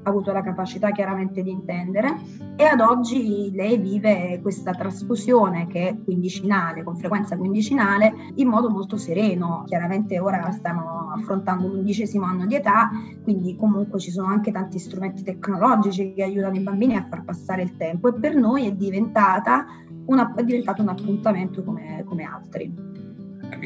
ha 0.03 0.10
avuto 0.10 0.31
la 0.31 0.41
capacità 0.41 0.91
chiaramente 0.91 1.41
di 1.41 1.50
intendere. 1.50 2.15
E 2.55 2.65
ad 2.65 2.79
oggi 2.79 3.51
lei 3.51 3.77
vive 3.77 4.39
questa 4.41 4.72
trasfusione 4.72 5.65
che 5.67 5.89
è 5.89 5.98
quindicinale, 6.03 6.83
con 6.83 6.95
frequenza 6.95 7.33
gravidanza 7.34 7.38
quindicinale 7.38 8.13
in 8.36 8.48
modo 8.48 8.70
molto 8.70 8.98
sereno. 8.98 9.63
Chiaramente 9.68 10.20
ora 10.20 10.52
stiamo 10.52 11.12
affrontando 11.16 11.68
l'undicesimo 11.68 12.25
anno 12.25 12.46
di 12.46 12.56
età, 12.56 12.92
quindi 13.24 13.56
comunque 13.56 14.00
ci 14.00 14.12
sono 14.12 14.28
anche 14.28 14.52
tanti 14.52 14.80
strumenti 14.80 15.24
tecnologici 15.24 16.13
che 16.13 16.24
aiutano 16.24 16.56
i 16.56 16.60
bambini 16.62 16.96
a 16.96 17.06
far 17.10 17.24
passare 17.24 17.63
il 17.63 17.75
tempo 17.78 18.10
e 18.10 18.20
per 18.20 18.36
noi 18.36 18.68
è, 18.68 18.72
diventata 18.72 19.66
una, 20.06 20.34
è 20.34 20.44
diventato 20.44 20.82
un 20.82 20.90
appuntamento 20.90 21.63
come, 21.63 22.04
come 22.06 22.24
altri 22.24 22.92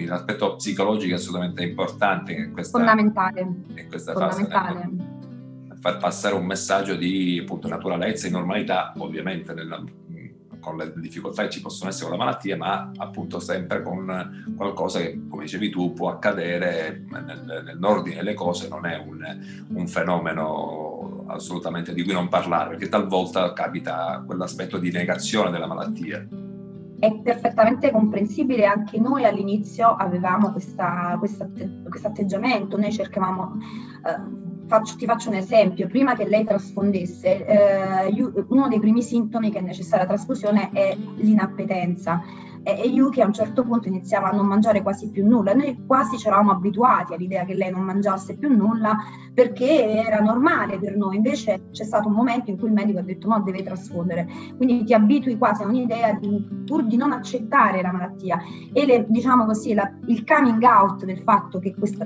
l'aspetto 0.05 0.57
psicologico 0.57 1.13
è 1.13 1.17
assolutamente 1.17 1.63
importante 1.63 2.31
in 2.31 2.51
questa, 2.51 2.77
fondamentale, 2.77 3.41
in 3.41 3.87
questa 3.89 4.11
fondamentale. 4.11 4.79
fase 4.79 5.15
far 5.79 5.97
passare 5.97 6.35
un 6.35 6.45
messaggio 6.45 6.95
di 6.95 7.39
appunto, 7.41 7.67
naturalezza 7.67 8.27
e 8.27 8.29
normalità 8.29 8.93
ovviamente 8.97 9.53
nella, 9.53 9.81
con 10.59 10.77
le 10.77 10.93
difficoltà 10.95 11.43
che 11.43 11.49
ci 11.49 11.61
possono 11.61 11.89
essere 11.89 12.09
con 12.09 12.17
la 12.17 12.25
malattia, 12.25 12.57
ma 12.57 12.91
appunto 12.97 13.39
sempre 13.39 13.81
con 13.81 14.53
qualcosa 14.55 14.99
che, 14.99 15.21
come 15.29 15.43
dicevi 15.43 15.69
tu, 15.69 15.93
può 15.93 16.09
accadere 16.09 17.05
nel, 17.09 17.63
nell'ordine 17.65 18.17
delle 18.17 18.33
cose, 18.33 18.67
non 18.67 18.85
è 18.85 18.97
un, 18.97 19.23
un 19.69 19.87
fenomeno 19.87 21.25
assolutamente 21.27 21.93
di 21.93 22.03
cui 22.03 22.13
non 22.13 22.29
parlare, 22.29 22.69
perché 22.69 22.89
talvolta 22.89 23.53
capita 23.53 24.23
quell'aspetto 24.25 24.77
di 24.77 24.91
negazione 24.91 25.51
della 25.51 25.67
malattia. 25.67 26.25
È 26.99 27.13
perfettamente 27.19 27.91
comprensibile, 27.91 28.65
anche 28.65 28.99
noi 28.99 29.23
all'inizio 29.23 29.95
avevamo 29.95 30.51
questo 30.51 31.43
atteggiamento, 32.03 32.77
noi 32.77 32.91
cercavamo 32.91 33.57
eh, 34.03 34.46
faccio, 34.67 34.95
ti 34.95 35.05
faccio 35.05 35.29
un 35.29 35.35
esempio, 35.35 35.87
prima 35.87 36.15
che 36.15 36.27
lei 36.27 36.43
trasfondesse, 36.43 37.45
eh, 37.45 38.43
uno 38.49 38.67
dei 38.67 38.79
primi 38.79 39.01
sintomi 39.01 39.51
che 39.51 39.59
è 39.59 39.61
necessaria 39.61 40.05
la 40.05 40.13
trasfusione 40.13 40.69
è 40.71 40.95
l'inappetenza. 41.15 42.21
E 42.63 42.85
Yuki 42.85 43.21
a 43.21 43.25
un 43.25 43.31
certo 43.31 43.63
punto 43.63 43.87
iniziava 43.87 44.29
a 44.29 44.35
non 44.35 44.45
mangiare 44.45 44.81
quasi 44.81 45.09
più 45.09 45.25
nulla. 45.25 45.53
Noi 45.53 45.85
quasi 45.85 46.17
ci 46.17 46.27
eravamo 46.27 46.51
abituati 46.51 47.13
all'idea 47.13 47.45
che 47.45 47.53
lei 47.53 47.71
non 47.71 47.83
mangiasse 47.83 48.35
più 48.35 48.53
nulla 48.53 48.97
perché 49.33 50.03
era 50.03 50.19
normale 50.19 50.77
per 50.77 50.97
noi, 50.97 51.15
invece 51.15 51.69
c'è 51.71 51.85
stato 51.85 52.09
un 52.09 52.15
momento 52.15 52.49
in 52.49 52.57
cui 52.57 52.67
il 52.67 52.73
medico 52.73 52.99
ha 52.99 53.03
detto 53.03 53.29
no, 53.29 53.39
deve 53.39 53.63
trasfondere, 53.63 54.27
quindi 54.57 54.83
ti 54.83 54.93
abitui 54.93 55.37
quasi 55.37 55.63
a 55.63 55.67
un'idea 55.67 56.11
di, 56.13 56.45
pur 56.65 56.83
di 56.83 56.97
non 56.97 57.13
accettare 57.13 57.81
la 57.81 57.93
malattia. 57.93 58.37
E 58.73 58.85
le, 58.85 59.05
diciamo 59.07 59.45
così, 59.45 59.73
la, 59.73 59.89
il 60.07 60.25
coming 60.25 60.61
out 60.63 61.05
del 61.05 61.19
fatto 61.19 61.59
che 61.59 61.73
questa, 61.73 62.05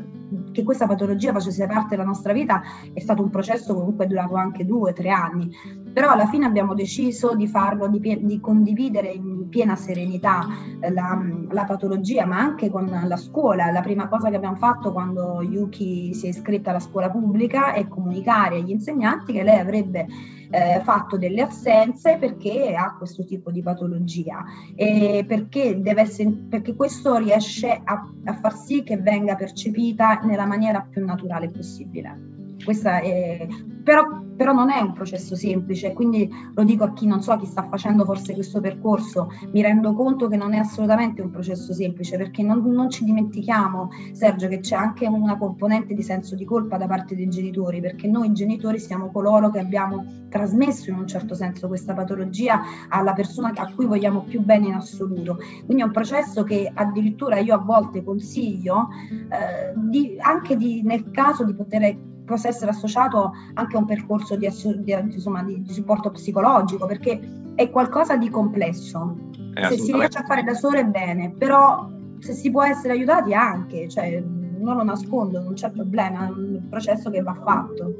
che 0.51 0.63
questa 0.63 0.87
patologia 0.87 1.31
facesse 1.31 1.65
parte 1.67 1.95
della 1.95 2.03
nostra 2.03 2.33
vita 2.33 2.61
è 2.93 2.99
stato 2.99 3.21
un 3.21 3.29
processo 3.29 3.73
comunque 3.73 4.07
durato 4.07 4.35
anche 4.35 4.65
due, 4.65 4.93
tre 4.93 5.09
anni, 5.09 5.49
però 5.93 6.11
alla 6.11 6.27
fine 6.27 6.45
abbiamo 6.45 6.73
deciso 6.73 7.35
di 7.35 7.47
farlo, 7.47 7.87
di, 7.87 8.19
di 8.23 8.39
condividere 8.39 9.09
in 9.09 9.49
piena 9.49 9.75
serenità 9.75 10.47
la, 10.79 11.21
la, 11.49 11.63
patologia, 11.65 12.25
ma 12.25 12.39
anche 12.39 12.69
con 12.69 12.89
la 12.89 13.17
scuola. 13.17 13.71
La 13.71 13.81
prima 13.81 14.07
cosa 14.07 14.29
che 14.29 14.35
abbiamo 14.35 14.55
fatto 14.55 14.91
quando 14.91 15.41
Yuki 15.41 16.13
si 16.13 16.27
è 16.27 16.29
iscritta 16.29 16.69
alla 16.69 16.79
scuola 16.79 17.09
pubblica 17.09 17.73
è 17.73 17.87
comunicare 17.87 18.57
agli 18.57 18.71
insegnanti 18.71 19.33
che 19.33 19.43
lei 19.43 19.59
avrebbe 19.59 20.07
eh, 20.51 20.81
fatto 20.83 21.17
delle 21.17 21.41
assenze 21.41 22.17
perché 22.17 22.75
ha 22.75 22.95
questo 22.95 23.23
tipo 23.23 23.49
di 23.51 23.61
patologia 23.61 24.43
e 24.75 25.23
perché, 25.27 25.81
essere, 25.83 26.29
perché 26.49 26.75
questo 26.75 27.17
riesce 27.17 27.81
a, 27.83 28.07
a 28.25 28.33
far 28.33 28.55
sì 28.55 28.83
che 28.83 28.97
venga 28.97 29.35
percepita 29.35 30.19
nella 30.23 30.45
maniera 30.45 30.85
più 30.87 31.03
naturale 31.03 31.49
possibile. 31.49 32.40
È, 32.65 33.47
però, 33.83 34.21
però, 34.35 34.53
non 34.53 34.69
è 34.69 34.79
un 34.79 34.93
processo 34.93 35.35
semplice, 35.35 35.93
quindi 35.93 36.29
lo 36.53 36.63
dico 36.63 36.83
a 36.83 36.93
chi 36.93 37.07
non 37.07 37.21
so, 37.21 37.35
chi 37.37 37.45
sta 37.45 37.67
facendo 37.67 38.05
forse 38.05 38.33
questo 38.33 38.59
percorso, 38.61 39.29
mi 39.51 39.61
rendo 39.61 39.93
conto 39.93 40.27
che 40.27 40.37
non 40.37 40.53
è 40.53 40.57
assolutamente 40.57 41.21
un 41.21 41.31
processo 41.31 41.73
semplice, 41.73 42.17
perché 42.17 42.43
non, 42.43 42.63
non 42.71 42.89
ci 42.89 43.03
dimentichiamo, 43.03 43.89
Sergio, 44.11 44.47
che 44.47 44.59
c'è 44.59 44.75
anche 44.75 45.07
una 45.07 45.37
componente 45.37 45.93
di 45.93 46.03
senso 46.03 46.35
di 46.35 46.45
colpa 46.45 46.77
da 46.77 46.87
parte 46.87 47.15
dei 47.15 47.27
genitori, 47.27 47.81
perché 47.81 48.07
noi 48.07 48.31
genitori 48.33 48.79
siamo 48.79 49.11
coloro 49.11 49.49
che 49.49 49.59
abbiamo 49.59 50.05
trasmesso 50.29 50.89
in 50.89 50.97
un 50.97 51.07
certo 51.07 51.33
senso 51.33 51.67
questa 51.67 51.93
patologia 51.93 52.61
alla 52.89 53.13
persona 53.13 53.51
a 53.53 53.73
cui 53.73 53.85
vogliamo 53.85 54.21
più 54.21 54.41
bene 54.41 54.67
in 54.67 54.73
assoluto. 54.73 55.37
Quindi 55.65 55.83
è 55.83 55.85
un 55.85 55.91
processo 55.91 56.43
che 56.43 56.71
addirittura 56.73 57.39
io 57.39 57.55
a 57.55 57.59
volte 57.59 58.03
consiglio, 58.03 58.89
eh, 59.09 59.73
di, 59.75 60.17
anche 60.19 60.55
di, 60.55 60.81
nel 60.83 61.11
caso 61.11 61.43
di 61.43 61.53
poter 61.53 62.09
possa 62.31 62.47
essere 62.47 62.71
associato 62.71 63.33
anche 63.53 63.75
a 63.75 63.79
un 63.79 63.85
percorso 63.85 64.35
di, 64.35 64.49
di, 64.77 64.91
insomma, 64.91 65.43
di, 65.43 65.61
di 65.61 65.73
supporto 65.73 66.09
psicologico, 66.09 66.85
perché 66.85 67.19
è 67.55 67.69
qualcosa 67.69 68.17
di 68.17 68.29
complesso. 68.29 69.29
Se 69.53 69.77
si 69.77 69.91
riesce 69.91 70.17
a 70.17 70.23
fare 70.23 70.43
da 70.43 70.53
solo 70.53 70.77
è 70.77 70.85
bene, 70.85 71.31
però 71.31 71.89
se 72.19 72.33
si 72.33 72.49
può 72.51 72.63
essere 72.63 72.93
aiutati 72.93 73.33
anche, 73.33 73.89
cioè, 73.89 74.23
non 74.61 74.77
lo 74.77 74.83
nascondo, 74.83 75.41
non 75.41 75.53
c'è 75.53 75.71
problema, 75.71 76.27
è 76.27 76.29
un 76.29 76.67
processo 76.69 77.09
che 77.09 77.21
va 77.21 77.33
fatto. 77.43 77.95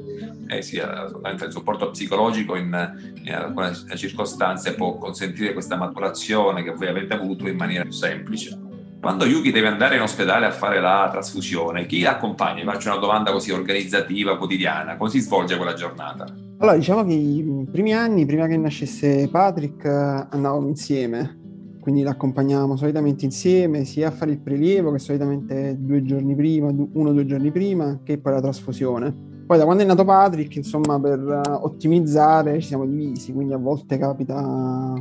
Eh 0.48 0.62
sì, 0.62 0.78
assolutamente 0.78 1.44
il 1.44 1.52
supporto 1.52 1.90
psicologico 1.90 2.56
in, 2.56 3.12
in 3.22 3.34
alcune 3.34 3.74
circostanze 3.96 4.74
può 4.74 4.96
consentire 4.96 5.52
questa 5.52 5.76
maturazione 5.76 6.62
che 6.62 6.72
voi 6.72 6.86
avete 6.86 7.14
avuto 7.14 7.48
in 7.48 7.56
maniera 7.56 7.82
più 7.82 7.92
semplice. 7.92 8.58
Quando 9.02 9.24
Yuki 9.24 9.50
deve 9.50 9.66
andare 9.66 9.96
in 9.96 10.02
ospedale 10.02 10.46
a 10.46 10.52
fare 10.52 10.80
la 10.80 11.08
trasfusione, 11.10 11.86
chi 11.86 12.02
l'accompagna? 12.02 12.62
Faccio 12.62 12.88
una 12.90 13.00
domanda 13.00 13.32
così 13.32 13.50
organizzativa, 13.50 14.36
quotidiana. 14.36 14.96
Come 14.96 15.10
si 15.10 15.18
svolge 15.18 15.56
quella 15.56 15.72
giornata? 15.72 16.24
Allora, 16.58 16.76
diciamo 16.76 17.04
che 17.04 17.12
i 17.12 17.66
primi 17.68 17.92
anni, 17.92 18.24
prima 18.24 18.46
che 18.46 18.56
nascesse 18.56 19.28
Patrick, 19.28 19.84
andavamo 19.86 20.68
insieme. 20.68 21.40
Quindi 21.80 22.02
l'accompagnavamo 22.02 22.76
solitamente 22.76 23.24
insieme, 23.24 23.84
sia 23.84 24.06
a 24.06 24.12
fare 24.12 24.30
il 24.30 24.38
prelievo, 24.38 24.92
che 24.92 25.00
solitamente 25.00 25.74
due 25.80 26.04
giorni 26.04 26.36
prima, 26.36 26.68
uno 26.68 27.08
o 27.08 27.12
due 27.12 27.26
giorni 27.26 27.50
prima, 27.50 27.98
che 28.04 28.18
poi 28.18 28.34
la 28.34 28.40
trasfusione. 28.40 29.12
Poi 29.44 29.58
da 29.58 29.64
quando 29.64 29.82
è 29.82 29.86
nato 29.86 30.04
Patrick, 30.04 30.54
insomma, 30.54 31.00
per 31.00 31.40
ottimizzare 31.60 32.60
ci 32.60 32.68
siamo 32.68 32.86
divisi, 32.86 33.32
quindi 33.32 33.52
a 33.52 33.58
volte 33.58 33.98
capita 33.98 34.94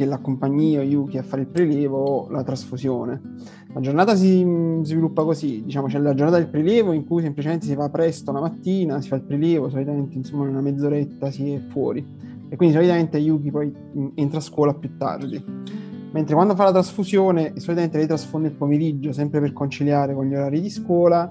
che 0.00 0.06
l'accompagni 0.06 0.78
Yuki, 0.78 1.18
a 1.18 1.22
fare 1.22 1.42
il 1.42 1.48
prelievo, 1.48 2.28
la 2.30 2.42
trasfusione. 2.42 3.20
La 3.74 3.80
giornata 3.80 4.16
si 4.16 4.40
sviluppa 4.82 5.24
così, 5.24 5.62
diciamo 5.62 5.88
c'è 5.88 5.98
la 5.98 6.14
giornata 6.14 6.38
del 6.38 6.48
prelievo 6.48 6.92
in 6.92 7.04
cui 7.04 7.20
semplicemente 7.20 7.66
si 7.66 7.74
va 7.74 7.90
presto 7.90 8.32
la 8.32 8.40
mattina, 8.40 8.98
si 9.02 9.08
fa 9.08 9.16
il 9.16 9.22
prelievo, 9.22 9.68
solitamente 9.68 10.16
insomma 10.16 10.44
in 10.44 10.50
una 10.50 10.62
mezz'oretta 10.62 11.30
si 11.30 11.52
è 11.52 11.58
fuori 11.58 12.04
e 12.48 12.56
quindi 12.56 12.74
solitamente 12.74 13.18
Yuki 13.18 13.50
poi 13.50 13.72
entra 14.14 14.38
a 14.38 14.42
scuola 14.42 14.72
più 14.72 14.96
tardi. 14.96 15.44
Mentre 16.12 16.34
quando 16.34 16.54
fa 16.54 16.64
la 16.64 16.72
trasfusione, 16.72 17.52
solitamente 17.56 17.98
lei 17.98 18.06
trasfonde 18.06 18.48
il 18.48 18.54
pomeriggio, 18.54 19.12
sempre 19.12 19.38
per 19.38 19.52
conciliare 19.52 20.14
con 20.14 20.24
gli 20.24 20.34
orari 20.34 20.62
di 20.62 20.70
scuola, 20.70 21.30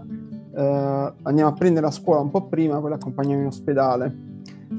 eh, 0.56 1.14
andiamo 1.24 1.50
a 1.50 1.54
prendere 1.54 1.88
la 1.88 1.92
scuola 1.92 2.22
un 2.22 2.30
po' 2.30 2.48
prima, 2.48 2.80
poi 2.80 2.92
l'accompagniamo 2.92 3.42
in 3.42 3.48
ospedale 3.48 4.28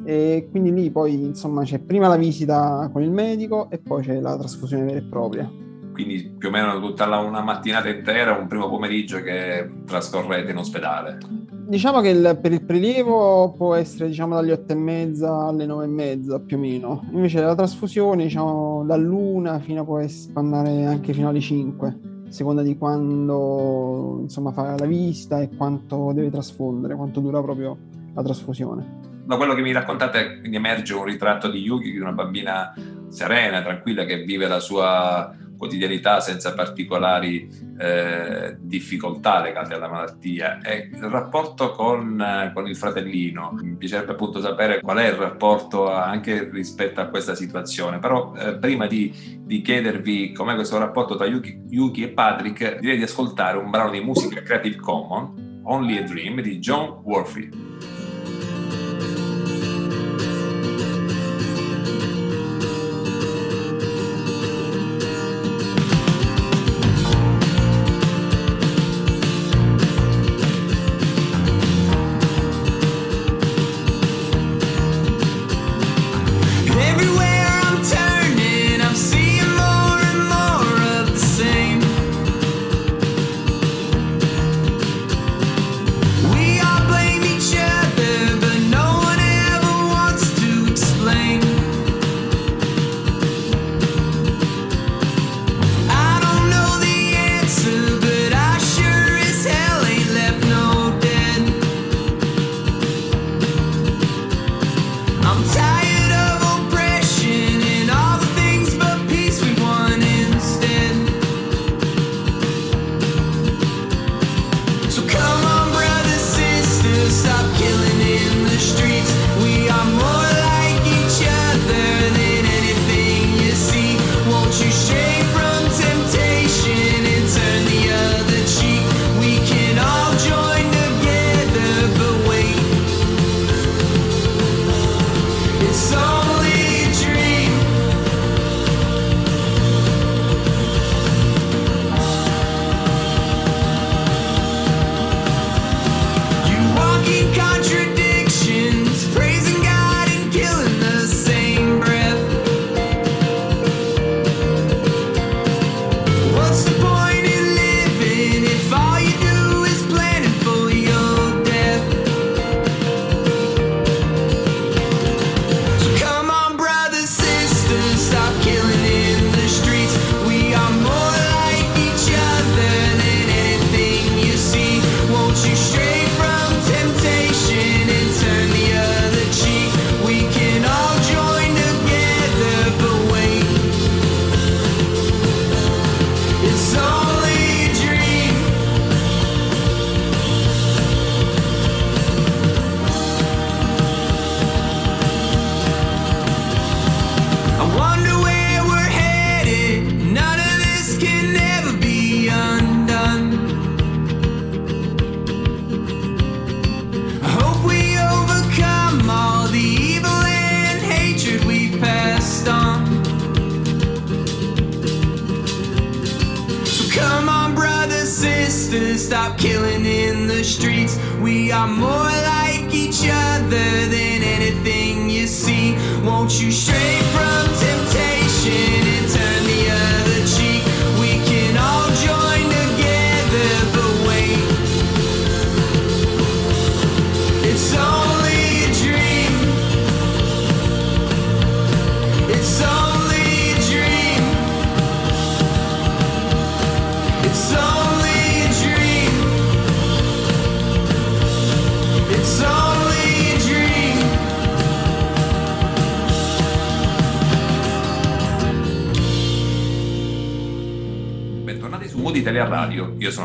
e 0.05 0.49
quindi 0.51 0.73
lì 0.73 0.91
poi 0.91 1.25
insomma 1.25 1.65
c'è 1.65 1.79
prima 1.79 2.09
la 2.09 2.17
visita 2.17 2.89
con 2.93 3.03
il 3.03 3.11
medico 3.11 3.69
e 3.71 3.79
poi 3.79 4.03
c'è 4.03 4.21
la 4.21 4.37
trasfusione 4.37 4.85
vera 4.85 4.99
e 4.99 5.03
propria. 5.03 5.51
Quindi 5.93 6.35
più 6.39 6.49
o 6.49 6.51
meno 6.51 6.81
tutta 6.81 7.05
la, 7.07 7.19
una 7.19 7.43
mattinata 7.43 7.89
intera, 7.89 8.37
un 8.37 8.47
primo 8.47 8.69
pomeriggio 8.69 9.21
che 9.21 9.69
trascorrete 9.85 10.51
in 10.51 10.57
ospedale. 10.57 11.19
Diciamo 11.67 12.01
che 12.01 12.09
il, 12.09 12.39
per 12.41 12.53
il 12.53 12.65
prelievo 12.65 13.53
può 13.57 13.75
essere 13.75 14.09
diciamo 14.09 14.35
dalle 14.35 14.53
otto 14.53 14.73
e 14.73 14.77
mezza 14.77 15.47
alle 15.47 15.67
nove 15.67 15.85
e 15.85 15.89
mezza 15.89 16.41
più 16.41 16.57
o 16.57 16.61
meno. 16.61 17.05
Invece 17.13 17.41
la 17.41 17.55
trasfusione 17.55 18.25
diciamo 18.25 18.85
dall'una 18.87 19.59
fino 19.59 19.83
a 19.83 19.85
può 19.85 20.01
andare 20.35 20.87
anche 20.87 21.13
fino 21.13 21.29
alle 21.29 21.41
5, 21.41 21.89
a 22.29 22.33
seconda 22.33 22.63
di 22.63 22.79
quando 22.79 24.21
insomma 24.23 24.53
fa 24.53 24.77
la 24.79 24.87
visita 24.87 25.41
e 25.41 25.51
quanto 25.55 26.13
deve 26.13 26.31
trasfondere, 26.31 26.95
quanto 26.95 27.21
dura 27.21 27.43
proprio 27.43 27.77
la 28.15 28.23
trasfusione 28.23 29.10
da 29.31 29.37
quello 29.37 29.55
che 29.55 29.63
mi 29.63 29.71
raccontate 29.71 30.41
quindi 30.41 30.57
emerge 30.57 30.93
un 30.93 31.05
ritratto 31.05 31.49
di 31.49 31.61
Yuki, 31.61 31.93
di 31.93 31.99
una 31.99 32.11
bambina 32.11 32.75
serena, 33.11 33.63
tranquilla, 33.63 34.05
che 34.05 34.25
vive 34.25 34.49
la 34.49 34.59
sua 34.59 35.33
quotidianità 35.57 36.19
senza 36.19 36.53
particolari 36.53 37.49
eh, 37.79 38.57
difficoltà 38.59 39.41
legate 39.41 39.75
alla 39.75 39.89
malattia. 39.89 40.59
E 40.61 40.91
il 40.93 41.05
rapporto 41.05 41.71
con, 41.71 42.21
eh, 42.21 42.51
con, 42.53 42.67
il 42.67 42.75
fratellino, 42.75 43.57
mi 43.63 43.77
piacerebbe 43.77 44.13
appunto 44.13 44.41
sapere 44.41 44.81
qual 44.81 44.97
è 44.97 45.07
il 45.07 45.15
rapporto 45.15 45.93
anche 45.93 46.51
rispetto 46.51 47.01
a 47.01 47.07
questa 47.07 47.37
situazione, 47.37 48.01
però 48.01 48.35
eh, 48.35 48.57
prima 48.57 48.89
di, 48.89 49.39
di, 49.45 49.61
chiedervi 49.61 50.33
com'è 50.33 50.57
questo 50.57 50.77
rapporto 50.77 51.15
tra 51.15 51.27
Yuki, 51.27 51.67
Yuki, 51.69 52.03
e 52.03 52.09
Patrick, 52.09 52.81
direi 52.81 52.97
di 52.97 53.05
ascoltare 53.05 53.59
un 53.59 53.71
brano 53.71 53.91
di 53.91 54.01
musica 54.01 54.43
Creative 54.43 54.77
Commons, 54.77 55.61
Only 55.63 55.99
a 55.99 56.03
Dream, 56.03 56.41
di 56.41 56.59
John 56.59 57.01
Worthy. 57.05 58.00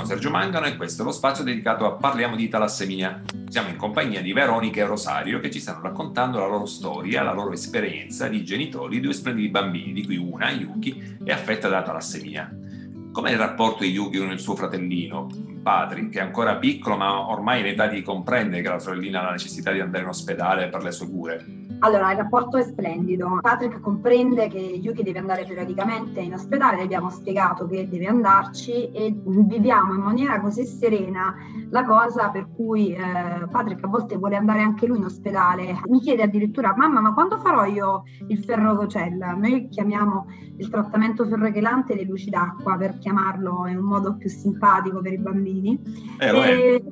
Sergio 0.05 0.29
Mangano 0.29 0.67
e 0.67 0.77
questo 0.77 1.01
è 1.01 1.05
lo 1.05 1.11
spazio 1.11 1.43
dedicato 1.43 1.85
a 1.85 1.93
Parliamo 1.93 2.35
di 2.35 2.47
talassemia. 2.47 3.23
Siamo 3.47 3.69
in 3.69 3.75
compagnia 3.75 4.21
di 4.21 4.33
Veronica 4.33 4.79
e 4.79 4.85
Rosario 4.85 5.39
che 5.39 5.49
ci 5.49 5.59
stanno 5.59 5.81
raccontando 5.81 6.37
la 6.37 6.45
loro 6.45 6.67
storia, 6.67 7.23
la 7.23 7.33
loro 7.33 7.53
esperienza 7.53 8.27
di 8.27 8.45
genitori 8.45 8.95
di 8.95 9.01
due 9.01 9.13
splendidi 9.13 9.49
bambini, 9.49 9.93
di 9.93 10.05
cui 10.05 10.17
una, 10.17 10.51
Yuki, 10.51 11.17
è 11.23 11.31
affetta 11.31 11.67
da 11.69 11.81
talassemia. 11.81 12.55
Com'è 13.11 13.31
il 13.31 13.37
rapporto 13.37 13.83
di 13.83 13.89
Yuki 13.89 14.19
con 14.19 14.29
il 14.29 14.39
suo 14.39 14.55
fratellino, 14.55 15.27
Patrick, 15.63 16.11
che 16.11 16.19
è 16.19 16.21
ancora 16.21 16.57
piccolo 16.57 16.97
ma 16.97 17.27
ormai 17.27 17.61
in 17.61 17.65
età 17.65 17.87
di 17.87 18.03
comprendere 18.03 18.61
che 18.61 18.69
la 18.69 18.79
sorellina 18.79 19.21
ha 19.21 19.23
la 19.25 19.31
necessità 19.31 19.71
di 19.71 19.79
andare 19.79 20.03
in 20.03 20.09
ospedale 20.09 20.67
per 20.67 20.83
le 20.83 20.91
sue 20.91 21.09
cure? 21.09 21.64
Allora, 21.79 22.11
il 22.11 22.17
rapporto 22.17 22.57
è 22.57 22.63
splendido. 22.63 23.39
Patrick 23.41 23.79
comprende 23.79 24.47
che 24.47 24.57
Yuki 24.57 25.03
deve 25.03 25.19
andare 25.19 25.45
periodicamente 25.45 26.21
in 26.21 26.33
ospedale, 26.33 26.77
le 26.77 26.83
abbiamo 26.83 27.09
spiegato 27.09 27.67
che 27.67 27.87
deve 27.87 28.07
andarci 28.07 28.91
e 28.91 29.13
viviamo 29.23 29.93
in 29.93 30.01
maniera 30.01 30.39
così 30.39 30.65
serena 30.65 31.35
la 31.69 31.83
cosa 31.83 32.29
per 32.29 32.47
cui 32.55 32.93
eh, 32.93 33.47
Patrick 33.51 33.83
a 33.83 33.87
volte 33.87 34.17
vuole 34.17 34.35
andare 34.35 34.61
anche 34.61 34.87
lui 34.87 34.97
in 34.97 35.05
ospedale. 35.05 35.81
Mi 35.87 35.99
chiede 35.99 36.23
addirittura, 36.23 36.73
mamma, 36.75 37.01
ma 37.01 37.13
quando 37.13 37.37
farò 37.37 37.65
io 37.65 38.03
il 38.27 38.43
ferrococella? 38.43 39.33
Noi 39.33 39.67
chiamiamo 39.69 40.27
il 40.57 40.69
trattamento 40.69 41.25
ferrochelante 41.25 41.95
le 41.95 42.03
luci 42.03 42.29
d'acqua 42.29 42.77
per 42.77 42.97
chiamarlo 42.97 43.67
in 43.67 43.77
un 43.77 43.85
modo 43.85 44.15
più 44.15 44.29
simpatico 44.29 45.01
per 45.01 45.13
i 45.13 45.17
bambini. 45.17 45.79
Eh, 46.19 46.31
lo 46.31 46.41
è. 46.41 46.49
E- 46.49 46.83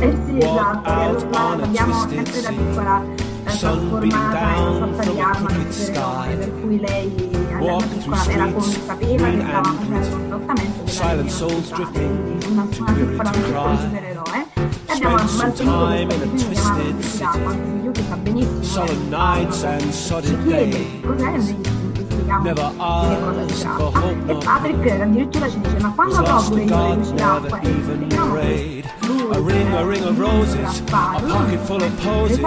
eh 0.00 0.16
sì, 0.26 0.38
esatto, 0.38 1.28
l'abbiamo 1.56 1.92
sempre 1.92 2.40
da 2.40 2.50
piccola 2.50 3.33
trasformata 3.44 4.54
in 4.56 4.66
una 4.66 4.86
sorta 4.86 5.10
di 5.10 5.20
arma 5.20 5.50
supereroe, 5.50 6.36
per 6.36 6.60
cui 6.60 6.80
lei 6.80 7.30
all'epoca 7.52 8.30
era 8.30 8.46
consapevole 8.52 9.36
che 9.36 9.44
stava 9.44 9.74
facendo 9.74 10.16
un 10.16 10.28
trattamento 10.28 10.82
della 10.82 11.16
vita, 11.22 11.88
quindi 11.92 12.46
una, 12.46 12.66
una 12.78 12.92
piccola, 12.92 13.30
un 13.30 13.78
supereroe. 13.78 14.46
E 14.86 14.92
abbiamo 14.92 15.16
mantenuto 15.36 15.86
questo 16.06 16.26
disegno 16.26 16.52
chiamato 16.52 16.82
Luci 16.90 17.18
d'acqua, 17.18 17.50
anche 17.50 17.82
Yuki 17.84 18.02
sa 18.08 18.16
benissimo 18.16 18.84
che 18.84 20.22
ci 20.22 20.36
chiede 20.44 21.00
cos'è 21.02 21.34
e 21.34 21.82
noi 22.14 22.22
gli 22.22 22.22
spieghiamo 22.22 22.42
di 22.42 22.54
che 22.54 23.20
cosa 23.20 23.48
si 23.48 23.60
tratta. 23.62 24.02
E 24.26 24.34
Patrick 24.44 25.00
addirittura 25.00 25.50
ci 25.50 25.60
dice, 25.60 25.78
ma 25.80 25.92
quando 25.94 26.16
avrò 26.16 26.42
pure 26.42 26.62
io 26.62 26.88
le 26.88 26.94
luci 26.94 27.14
d'acqua? 27.14 27.60
E 27.60 27.74
spieghiamo 27.82 28.34
che 28.34 28.82
A 29.30 29.38
ring, 29.38 29.72
a 29.74 29.82
ring 29.84 30.04
of 30.04 30.18
roses, 30.18 30.80
a 30.80 31.20
pocket 31.20 31.60
full 31.60 31.82
of 31.82 32.02
posies. 32.02 32.44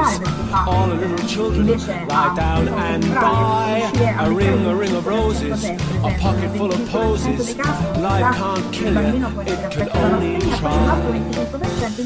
All 0.51 0.87
the 0.87 0.95
little 0.95 1.27
children 1.27 1.67
lie 2.07 2.33
down 2.35 2.67
and 2.67 3.03
die. 3.03 3.89
A 4.19 4.29
ring, 4.31 4.65
a 4.65 4.75
ring 4.75 4.95
of 4.95 5.05
roses, 5.05 5.63
a 5.65 6.17
pocket 6.19 6.55
full 6.55 6.71
of 6.71 6.89
posies. 6.89 7.57
Life 7.57 8.35
can't 8.35 8.73
kill 8.73 8.93
you, 8.93 9.41
it 9.41 9.71
can 9.71 9.89
only 9.97 10.39
try. 10.57 10.99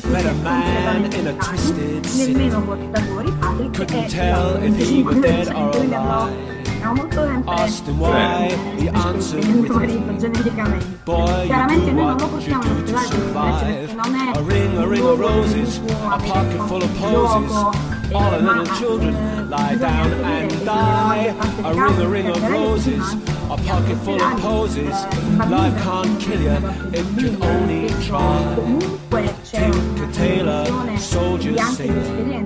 Met 0.09 0.25
a 0.25 0.33
man 0.35 1.13
in 1.13 1.27
a 1.27 1.33
twisted 1.33 2.05
city. 2.05 2.33
nemmeno 2.33 2.61
portatori 2.61 3.31
Patrick 3.39 3.73
Couldn't 3.73 4.09
tell 4.09 4.55
if 4.63 4.75
he 4.77 5.03
was 5.03 5.15
dead 5.21 5.47
or 5.49 5.71
25% 5.71 6.50
alive. 6.81 6.87
Siamo 6.87 6.93
molto 6.95 7.21
sempre 7.25 7.53
Asked 7.53 7.87
him 7.87 7.99
why, 7.99 8.49
he 8.77 8.89
answered 8.89 9.43
il 9.43 9.55
with 9.59 9.71
marito 9.71 10.17
geneticamente 10.17 10.85
Boy, 11.03 11.45
chiaramente 11.45 11.89
you 11.89 11.93
do 11.95 12.01
noi 12.01 12.05
non 12.05 12.17
lo 12.17 12.25
what 12.25 12.47
you 12.47 12.57
portiamo 12.57 12.63
do 12.63 12.69
in 12.69 12.83
to 12.85 12.93
ospedale 12.93 13.07
perché 13.07 13.87
survive. 13.87 13.93
non 13.93 14.15
è 14.15 14.31
A 14.33 14.41
ring, 14.41 14.77
a 14.77 14.81
un 14.83 14.89
ring 14.89 15.03
of 15.05 15.19
luogo 15.19 15.23
in 15.27 15.61
roses, 15.61 15.79
cui 15.79 15.93
può 15.95 16.09
a 16.09 16.13
avere 16.13 16.31
pocket 16.31 16.61
full 16.67 16.81
of 16.81 16.97
qualche 16.97 17.11
posies. 17.11 17.51
gioco, 17.51 17.71
All 18.13 18.29
the 18.29 18.37
eh, 18.37 18.41
ma, 18.41 18.53
little 18.57 18.75
children 18.75 19.15
eh, 19.15 19.43
lie 19.45 19.77
bisogna 19.77 20.07
down 20.07 20.23
anche 20.23 20.55
and 20.55 20.63
dire 20.67 20.89
che 21.17 21.31
die. 21.31 21.35
tante 21.37 21.61
A 21.61 21.71
ring, 21.71 21.87
case 21.87 22.01
a 22.01 22.07
ring 22.07 22.29
of 22.29 22.39
per 22.39 22.49
lei 22.49 22.63
roses, 22.65 23.15
prima, 23.15 23.53
a 23.53 23.57
pocket 23.57 23.97
full 24.03 24.21
of 24.21 24.33
ospedali, 24.33 24.41
posies. 24.41 25.07
eh, 25.11 25.25
i 25.25 25.31
bambini 25.31 25.49
Life 25.49 25.73
per 25.73 25.83
can't 25.83 26.17
kill 26.19 26.41
you, 26.41 26.57
it 26.91 27.05
can 27.15 27.37
only 27.41 27.85
try. 27.99 28.55
comunque 28.55 29.35
c'è 29.43 29.69
Tinker 29.69 30.03
una 30.03 30.11
Tailor, 30.11 30.67
condizione 30.69 30.97
soldier 30.99 31.53
di 31.53 31.59
anche 31.59 31.73
sailor. 31.75 32.45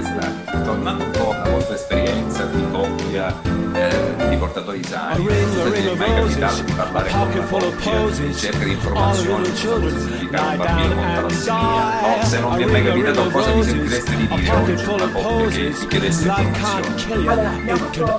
che 0.00 0.06
stare. 0.06 0.64
Tornando 0.64 1.04
un 1.04 1.10
po' 1.10 1.30
alla 1.30 1.50
vostra 1.50 1.74
esperienza 1.74 2.44
di 2.46 2.64
coppia, 2.70 3.40
eh, 3.72 4.28
di 4.28 4.36
portatori 4.36 4.82
sani, 4.84 5.24
non 5.24 5.72
è 5.72 5.94
mai 5.94 6.14
capitato 6.14 6.62
di 6.62 6.72
parlare 6.72 7.10
con 7.10 7.20
una 7.20 7.46
coppia, 7.46 8.34
cerca 8.34 8.64
di 8.64 8.72
informazioni 8.72 9.44
su 9.54 9.68
cosa 9.68 9.98
significa 9.98 10.42
un 10.42 10.56
bambino 10.56 10.94
con 10.94 11.14
talassemia. 11.14 12.00
No, 12.00 12.24
se 12.24 12.40
non 12.40 12.56
vi 12.56 12.62
è 12.62 12.66
mai 12.66 12.84
capitato 12.84 13.30
cosa 13.30 13.52
vi 13.52 13.62
sentireste 13.62 14.16
di 14.16 14.26
dire 14.28 14.50
oggi 14.50 14.84
una 14.84 15.08
coppia 15.10 15.48
che 15.48 15.68
vi 15.68 15.86
chiedesse 15.86 16.26
informazioni? 16.26 17.28
Allora, 17.28 17.50
abbiamo 17.50 17.78
fatto 17.78 18.16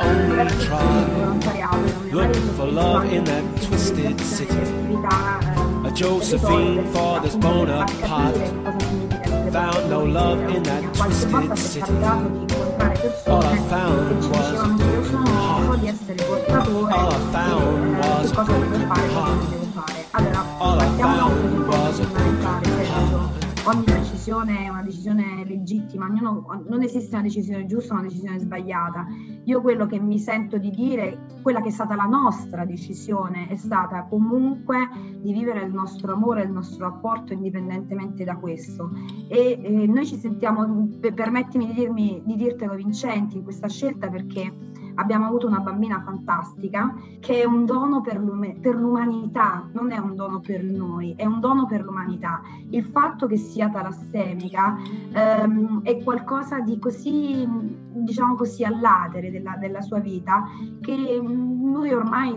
try. 0.57 1.11
volontariato. 1.11 1.99
in 3.11 3.23
that 3.23 3.43
di 3.93 5.50
A 5.91 5.93
Josephine 5.93 6.87
father's 6.93 7.35
Bonaparte 7.35 8.37
found 9.51 9.89
no 9.89 10.05
love 10.05 10.39
in 10.55 10.63
that 10.63 10.95
twisted 10.95 11.57
city. 11.57 11.91
All 13.27 13.43
I 13.43 13.57
found 13.67 14.23
was 14.31 14.53
a 14.53 14.67
broken 14.77 15.25
heart. 15.27 15.79
All 16.47 17.11
I 17.11 17.19
found 17.33 17.97
was 17.97 18.31
a 18.31 18.35
broken 18.35 18.81
heart. 18.87 19.43
All 20.61 20.79
I 20.79 20.97
found 20.97 21.67
was 21.67 21.99
a 21.99 22.05
broken 22.05 22.85
heart. 22.85 24.00
Decisione 24.21 24.65
è 24.65 24.69
una 24.69 24.83
decisione 24.83 25.43
legittima, 25.45 26.05
ognuno- 26.05 26.63
non 26.67 26.83
esiste 26.83 27.15
una 27.15 27.23
decisione 27.23 27.65
giusta, 27.65 27.93
una 27.93 28.03
decisione 28.03 28.37
sbagliata. 28.37 29.07
Io 29.45 29.61
quello 29.61 29.87
che 29.87 29.99
mi 29.99 30.19
sento 30.19 30.59
di 30.59 30.69
dire, 30.69 31.25
quella 31.41 31.59
che 31.59 31.69
è 31.69 31.71
stata 31.71 31.95
la 31.95 32.03
nostra 32.03 32.63
decisione, 32.63 33.47
è 33.47 33.55
stata 33.55 34.03
comunque 34.03 34.89
di 35.19 35.33
vivere 35.33 35.63
il 35.63 35.73
nostro 35.73 36.13
amore, 36.13 36.43
il 36.43 36.51
nostro 36.51 36.85
rapporto 36.85 37.33
indipendentemente 37.33 38.23
da 38.23 38.35
questo. 38.35 38.91
E 39.27 39.59
eh, 39.59 39.87
noi 39.87 40.05
ci 40.05 40.17
sentiamo, 40.17 40.87
per- 40.99 41.15
permettimi 41.15 41.65
di, 41.65 41.73
dirmi, 41.73 42.21
di 42.23 42.35
dirtelo 42.35 42.75
vincenti 42.75 43.37
in 43.37 43.43
questa 43.43 43.69
scelta 43.69 44.07
perché 44.07 44.53
abbiamo 44.95 45.25
avuto 45.27 45.47
una 45.47 45.59
bambina 45.59 46.01
fantastica 46.01 46.93
che 47.19 47.41
è 47.41 47.45
un 47.45 47.65
dono 47.65 48.01
per, 48.01 48.17
l'ume- 48.17 48.55
per 48.59 48.75
l'umanità, 48.75 49.67
non 49.73 49.91
è 49.91 49.97
un 49.97 50.15
dono 50.15 50.39
per 50.39 50.63
noi, 50.63 51.13
è 51.15 51.25
un 51.25 51.39
dono 51.39 51.65
per 51.65 51.81
l'umanità. 51.81 52.41
Il 52.69 52.85
fatto 52.85 53.27
che 53.27 53.37
sia 53.37 53.69
talassemica 53.69 54.77
ehm, 55.13 55.83
è 55.83 56.01
qualcosa 56.03 56.59
di 56.59 56.79
così, 56.79 57.47
diciamo 57.47 58.35
così, 58.35 58.63
all'atere 58.63 59.31
della, 59.31 59.55
della 59.57 59.81
sua 59.81 59.99
vita 59.99 60.43
che 60.81 61.19
mm, 61.21 61.71
noi 61.71 61.93
ormai 61.93 62.33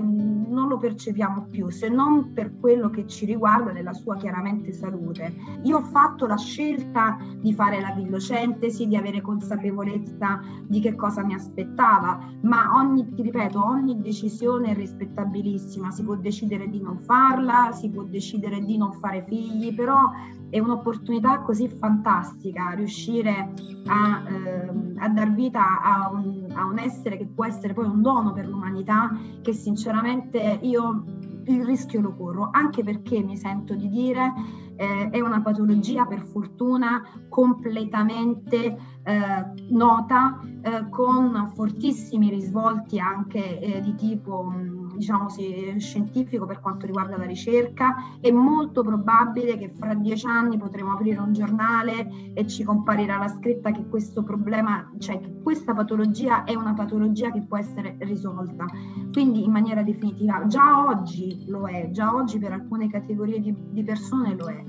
non 0.49 0.69
lo 0.69 0.79
percepiamo 0.79 1.47
più, 1.51 1.69
se 1.71 1.89
non 1.89 2.33
per 2.33 2.59
quello 2.59 2.91
che 2.91 3.07
ci 3.07 3.25
riguarda 3.25 3.73
nella 3.73 3.93
sua 3.93 4.17
chiaramente 4.17 4.73
salute. 4.73 5.35
Io 5.63 5.79
ho 5.79 5.83
fatto 5.83 6.27
la 6.27 6.37
scelta 6.37 7.17
di 7.41 7.53
fare 7.53 7.81
la 7.81 7.93
villocentesi, 7.93 8.87
di 8.87 8.97
avere 8.97 9.21
consapevolezza 9.21 10.41
di 10.67 10.81
che 10.81 10.95
cosa 10.95 11.25
mi 11.25 11.35
aspettava, 11.35 12.19
ma 12.43 12.73
ogni, 12.75 13.13
ti 13.15 13.23
ripeto, 13.23 13.65
ogni 13.65 14.01
decisione 14.01 14.71
è 14.71 14.75
rispettabilissima, 14.75 15.91
si 15.91 16.03
può 16.05 16.17
decidere 16.17 16.69
di 16.69 16.81
non 16.81 16.99
farla, 17.01 17.73
si 17.73 17.91
può 17.91 18.03
decidere 18.05 18.61
di 18.61 18.77
non 18.77 18.93
fare 18.93 19.25
figli, 19.27 19.75
però 19.75 20.11
è 20.55 20.61
un'opportunità 20.61 21.41
così 21.41 21.69
fantastica 21.69 22.71
riuscire 22.77 23.55
a, 23.87 24.23
eh, 24.29 24.71
a 24.99 25.09
dar 25.09 25.35
vita 25.35 25.81
a 25.83 26.09
un, 26.13 26.47
a 26.55 26.65
un 26.67 26.79
essere 26.79 27.17
che 27.17 27.27
può 27.27 27.45
essere 27.45 27.73
poi 27.73 27.87
un 27.87 28.01
dono 28.01 28.33
per 28.33 28.47
l'umanità 28.47 29.11
che 29.43 29.53
sinceramente 29.53 30.61
io 30.63 31.07
il 31.47 31.65
rischio 31.65 32.01
lo 32.01 32.15
corro, 32.15 32.51
anche 32.53 32.85
perché 32.85 33.21
mi 33.21 33.37
sento 33.37 33.75
di 33.75 33.89
dire 33.89 34.33
eh, 34.77 35.11
è 35.11 35.21
una 35.21 35.41
patologia 35.41 36.05
per 36.05 36.25
fortuna 36.27 37.03
completamente 37.29 38.77
eh, 39.03 39.45
nota, 39.71 40.41
eh, 40.63 40.89
con 40.89 41.51
fortissimi 41.55 42.31
risvolti 42.31 42.99
anche 42.99 43.61
eh, 43.61 43.81
di 43.81 43.95
tipo 43.95 44.53
diciamo 44.95 45.29
sì, 45.29 45.75
scientifico 45.79 46.47
per 46.47 46.61
quanto 46.61 46.87
riguarda 46.87 47.17
la 47.17 47.25
ricerca. 47.25 48.19
È 48.21 48.31
molto 48.31 48.83
probabile 48.83 49.57
che 49.59 49.71
fra 49.77 49.95
dieci 49.95 50.27
anni 50.27 50.57
potremo 50.57 50.93
aprire 50.93 51.21
un 51.21 51.33
giornale 51.33 52.33
e 52.33 52.47
ci 52.47 52.65
comparirà 52.65 53.19
la 53.19 53.29
scritta 53.29 53.71
che 53.71 53.87
questo 53.89 54.23
problema, 54.23 54.91
cioè 54.99 55.19
che 55.19 55.41
questa 55.43 55.75
patologia 55.75 56.45
è 56.45 56.55
una 56.55 56.75
patologia 56.75 57.31
che 57.31 57.43
può 57.43 57.59
essere 57.59 57.97
risolta. 58.01 58.67
Quindi 59.13 59.45
in 59.45 59.51
maniera 59.51 59.83
definitiva, 59.83 60.47
già 60.47 60.87
oggi 60.87 61.45
lo 61.49 61.67
è, 61.67 61.91
già 61.91 62.15
oggi 62.15 62.39
per 62.39 62.53
alcune 62.53 62.89
categorie 62.89 63.41
di, 63.41 63.55
di 63.71 63.83
persone 63.85 64.35
lo 64.35 64.47
è 64.47 64.65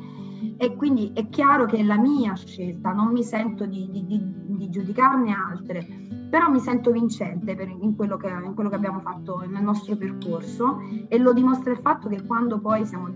e 0.57 0.75
quindi 0.75 1.11
è 1.13 1.29
chiaro 1.29 1.65
che 1.65 1.77
è 1.77 1.83
la 1.83 1.97
mia 1.97 2.35
scelta, 2.35 2.91
non 2.91 3.11
mi 3.11 3.23
sento 3.23 3.65
di, 3.65 3.89
di, 3.91 4.05
di, 4.05 4.21
di 4.57 4.69
giudicarne 4.69 5.33
altre, 5.33 5.85
però 6.29 6.49
mi 6.49 6.59
sento 6.59 6.91
vincente 6.91 7.55
per, 7.55 7.69
in, 7.69 7.95
quello 7.95 8.17
che, 8.17 8.27
in, 8.27 8.53
quello 8.53 8.69
che, 8.69 8.75
abbiamo 8.75 8.99
fatto 8.99 9.43
nel 9.47 9.63
nostro 9.63 9.95
percorso 9.95 10.79
e 11.07 11.17
lo 11.17 11.33
dimostra 11.33 11.71
il 11.71 11.79
fatto 11.79 12.09
che 12.09 12.25
quando 12.25 12.59
poi 12.59 12.85
siamo, 12.85 13.07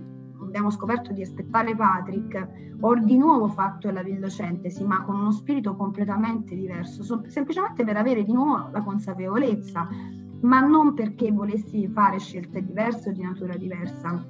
abbiamo 0.41 0.69
scoperto 0.69 1.11
di 1.11 1.21
aspettare 1.21 1.75
Patrick, 1.75 2.77
ho 2.79 2.95
di 2.95 3.17
nuovo 3.17 3.47
fatto 3.47 3.89
la 3.91 4.03
villocentesi, 4.03 4.85
ma 4.85 5.03
con 5.03 5.19
uno 5.19 5.31
spirito 5.31 5.75
completamente 5.75 6.55
diverso, 6.55 7.03
so, 7.03 7.21
semplicemente 7.27 7.83
per 7.83 7.97
avere 7.97 8.23
di 8.23 8.31
nuovo 8.31 8.69
la 8.71 8.81
consapevolezza, 8.81 9.87
ma 10.41 10.61
non 10.61 10.93
perché 10.93 11.31
volessi 11.31 11.87
fare 11.87 12.19
scelte 12.19 12.63
diverse 12.63 13.09
o 13.09 13.11
di 13.11 13.21
natura 13.21 13.57
diversa. 13.57 14.25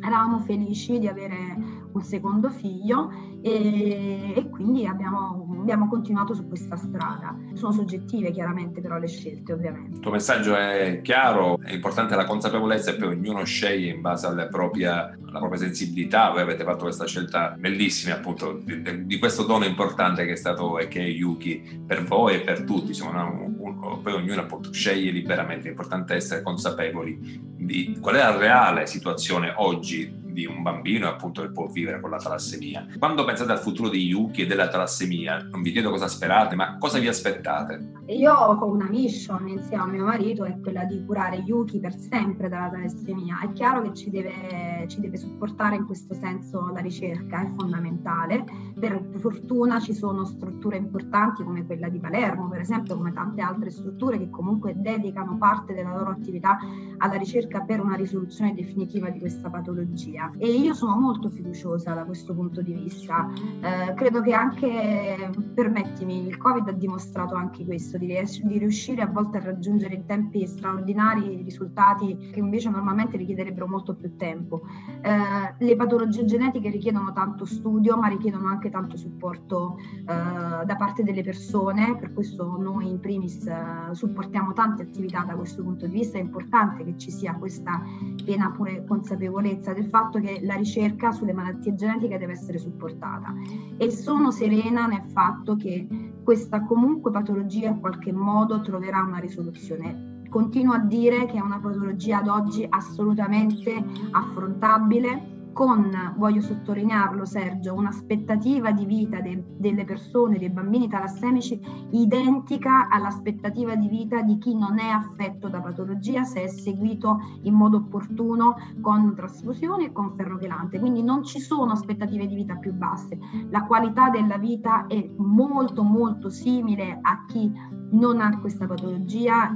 Eravamo 0.00 0.38
felici 0.38 0.98
di 0.98 1.06
avere 1.06 1.81
un 1.92 2.02
secondo 2.02 2.50
figlio 2.50 3.10
e, 3.42 4.34
e 4.36 4.48
quindi 4.48 4.86
abbiamo, 4.86 5.56
abbiamo, 5.60 5.88
continuato 5.88 6.34
su 6.34 6.46
questa 6.46 6.76
strada. 6.76 7.36
Sono 7.54 7.72
soggettive 7.72 8.30
chiaramente 8.30 8.80
però 8.80 8.98
le 8.98 9.08
scelte 9.08 9.52
ovviamente. 9.52 9.96
Il 9.96 10.00
tuo 10.00 10.10
messaggio 10.10 10.54
è 10.54 11.00
chiaro, 11.02 11.58
è 11.60 11.72
importante 11.72 12.14
la 12.14 12.24
consapevolezza 12.24 12.92
e 12.92 12.96
poi 12.96 13.08
ognuno 13.08 13.44
sceglie 13.44 13.90
in 13.90 14.00
base 14.00 14.26
alla 14.26 14.46
propria, 14.46 15.06
alla 15.06 15.38
propria 15.38 15.58
sensibilità. 15.58 16.30
Voi 16.30 16.42
avete 16.42 16.64
fatto 16.64 16.84
questa 16.84 17.06
scelta 17.06 17.54
bellissima 17.58 18.14
appunto 18.14 18.60
di, 18.62 19.06
di, 19.06 19.18
questo 19.18 19.42
dono 19.44 19.64
importante 19.64 20.24
che 20.24 20.32
è 20.32 20.36
stato 20.36 20.78
e 20.78 20.88
che 20.88 21.00
è 21.00 21.06
Yuki 21.06 21.82
per 21.84 22.04
voi 22.04 22.36
e 22.36 22.40
per 22.40 22.62
tutti. 22.62 22.88
Insomma, 22.88 23.24
un, 23.24 24.00
poi 24.02 24.12
ognuno 24.12 24.40
appunto 24.40 24.72
sceglie 24.72 25.10
liberamente, 25.10 25.66
è 25.66 25.70
importante 25.70 26.14
essere 26.14 26.42
consapevoli 26.42 27.40
di 27.56 27.98
qual 28.00 28.16
è 28.16 28.18
la 28.18 28.36
reale 28.36 28.86
situazione 28.86 29.52
oggi 29.56 30.20
di 30.32 30.46
un 30.46 30.62
bambino 30.62 31.08
appunto 31.08 31.42
che 31.42 31.50
può 31.50 31.66
vivere 31.66 32.00
con 32.00 32.10
la 32.10 32.18
talassemia. 32.18 32.86
Quando 32.98 33.24
pensate 33.24 33.52
al 33.52 33.60
futuro 33.60 33.88
di 33.88 34.04
Yuki 34.04 34.42
e 34.42 34.46
della 34.46 34.68
talassemia, 34.68 35.48
non 35.50 35.62
vi 35.62 35.72
chiedo 35.72 35.90
cosa 35.90 36.08
sperate, 36.08 36.54
ma 36.54 36.78
cosa 36.78 36.98
vi 36.98 37.08
aspettate? 37.08 38.00
Io 38.06 38.32
ho 38.32 38.66
una 38.66 38.88
mission 38.88 39.48
insieme 39.48 39.82
a 39.82 39.86
mio 39.86 40.04
marito, 40.04 40.44
è 40.44 40.58
quella 40.60 40.84
di 40.84 41.04
curare 41.04 41.36
Yuki 41.36 41.78
per 41.78 41.94
sempre 41.94 42.48
dalla 42.48 42.68
talassemia. 42.68 43.40
È 43.40 43.52
chiaro 43.52 43.82
che 43.82 43.94
ci 43.94 44.10
deve, 44.10 44.86
ci 44.88 45.00
deve 45.00 45.16
supportare 45.16 45.76
in 45.76 45.86
questo 45.86 46.14
senso 46.14 46.70
la 46.72 46.80
ricerca, 46.80 47.42
è 47.42 47.50
fondamentale. 47.56 48.44
Per 48.78 49.00
fortuna 49.18 49.80
ci 49.80 49.94
sono 49.94 50.24
strutture 50.24 50.76
importanti 50.76 51.42
come 51.44 51.64
quella 51.64 51.88
di 51.88 51.98
Palermo, 51.98 52.48
per 52.48 52.60
esempio, 52.60 52.96
come 52.96 53.12
tante 53.12 53.40
altre 53.40 53.70
strutture 53.70 54.18
che 54.18 54.30
comunque 54.30 54.74
dedicano 54.76 55.36
parte 55.38 55.74
della 55.74 55.96
loro 55.96 56.10
attività 56.10 56.58
alla 56.98 57.14
ricerca 57.14 57.60
per 57.60 57.80
una 57.80 57.94
risoluzione 57.94 58.54
definitiva 58.54 59.08
di 59.10 59.18
questa 59.18 59.48
patologia 59.48 60.21
pandemia 60.22 60.32
e 60.38 60.52
io 60.52 60.74
sono 60.74 60.96
molto 60.96 61.28
fiduciosa 61.28 61.94
da 61.94 62.04
questo 62.04 62.34
punto 62.34 62.60
di 62.62 62.72
vista. 62.72 63.28
Eh, 63.60 63.94
credo 63.94 64.20
che 64.20 64.32
anche, 64.32 65.30
permettimi, 65.54 66.26
il 66.26 66.36
Covid 66.36 66.68
ha 66.68 66.72
dimostrato 66.72 67.34
anche 67.34 67.64
questo, 67.64 67.98
di, 67.98 68.14
di, 68.42 68.58
riuscire 68.58 69.02
a 69.02 69.06
volte 69.06 69.38
a 69.38 69.42
raggiungere 69.42 69.94
in 69.94 70.06
tempi 70.06 70.46
straordinari 70.46 71.42
risultati 71.42 72.30
che 72.32 72.38
invece 72.38 72.70
normalmente 72.70 73.16
richiederebbero 73.16 73.66
molto 73.66 73.94
più 73.94 74.16
tempo. 74.16 74.62
Eh, 75.00 75.64
le 75.64 75.76
patologie 75.76 76.24
genetiche 76.24 76.70
richiedono 76.70 77.12
tanto 77.12 77.44
studio, 77.44 77.96
ma 77.96 78.08
richiedono 78.08 78.48
anche 78.48 78.70
tanto 78.70 78.96
supporto 78.96 79.76
eh, 79.78 80.04
da 80.04 80.76
parte 80.76 81.02
delle 81.02 81.22
persone, 81.22 81.96
per 81.96 82.12
questo 82.12 82.56
noi 82.58 82.88
in 82.88 83.00
primis 83.00 83.46
eh, 83.46 83.94
supportiamo 83.94 84.52
tante 84.52 84.82
attività 84.82 85.24
da 85.26 85.34
questo 85.34 85.62
punto 85.62 85.86
di 85.86 85.92
vista, 85.92 86.18
è 86.18 86.20
importante 86.20 86.84
che 86.84 86.96
ci 86.96 87.10
sia 87.10 87.34
questa 87.34 87.82
piena 88.24 88.50
pure 88.50 88.84
consapevolezza 88.84 89.72
del 89.72 89.86
fatto 89.86 90.11
fatto 90.12 90.20
che 90.20 90.40
la 90.42 90.54
ricerca 90.54 91.10
sulle 91.10 91.32
malattie 91.32 91.74
genetiche 91.74 92.18
deve 92.18 92.32
essere 92.32 92.58
supportata 92.58 93.32
e 93.78 93.90
sono 93.90 94.30
serena 94.30 94.86
nel 94.86 95.04
fatto 95.10 95.56
che 95.56 95.86
questa 96.22 96.62
comunque 96.64 97.10
patologia 97.10 97.70
in 97.70 97.80
qualche 97.80 98.12
modo 98.12 98.60
troverà 98.60 99.00
una 99.02 99.18
risoluzione. 99.18 100.20
Continuo 100.28 100.74
a 100.74 100.78
dire 100.78 101.26
che 101.26 101.36
è 101.36 101.40
una 101.40 101.58
patologia 101.58 102.18
ad 102.18 102.28
oggi 102.28 102.66
assolutamente 102.68 103.82
affrontabile, 104.12 105.31
con, 105.52 106.14
voglio 106.16 106.40
sottolinearlo 106.40 107.24
Sergio, 107.24 107.74
un'aspettativa 107.74 108.72
di 108.72 108.84
vita 108.84 109.20
de, 109.20 109.42
delle 109.56 109.84
persone, 109.84 110.38
dei 110.38 110.50
bambini 110.50 110.88
talassemici 110.88 111.60
identica 111.90 112.88
all'aspettativa 112.88 113.74
di 113.74 113.88
vita 113.88 114.22
di 114.22 114.38
chi 114.38 114.56
non 114.56 114.78
è 114.78 114.88
affetto 114.88 115.48
da 115.48 115.60
patologia 115.60 116.24
se 116.24 116.44
è 116.44 116.48
seguito 116.48 117.18
in 117.42 117.54
modo 117.54 117.78
opportuno 117.78 118.56
con 118.80 119.14
trasfusioni 119.14 119.86
e 119.86 119.92
con 119.92 120.14
ferrochelante. 120.16 120.78
Quindi 120.78 121.02
non 121.02 121.24
ci 121.24 121.40
sono 121.40 121.72
aspettative 121.72 122.26
di 122.26 122.34
vita 122.34 122.56
più 122.56 122.72
basse. 122.72 123.18
La 123.50 123.64
qualità 123.64 124.10
della 124.10 124.38
vita 124.38 124.86
è 124.86 125.10
molto 125.16 125.82
molto 125.82 126.30
simile 126.30 126.98
a 127.00 127.24
chi 127.26 127.50
non 127.92 128.20
ha 128.20 128.38
questa 128.40 128.66
patologia. 128.66 129.54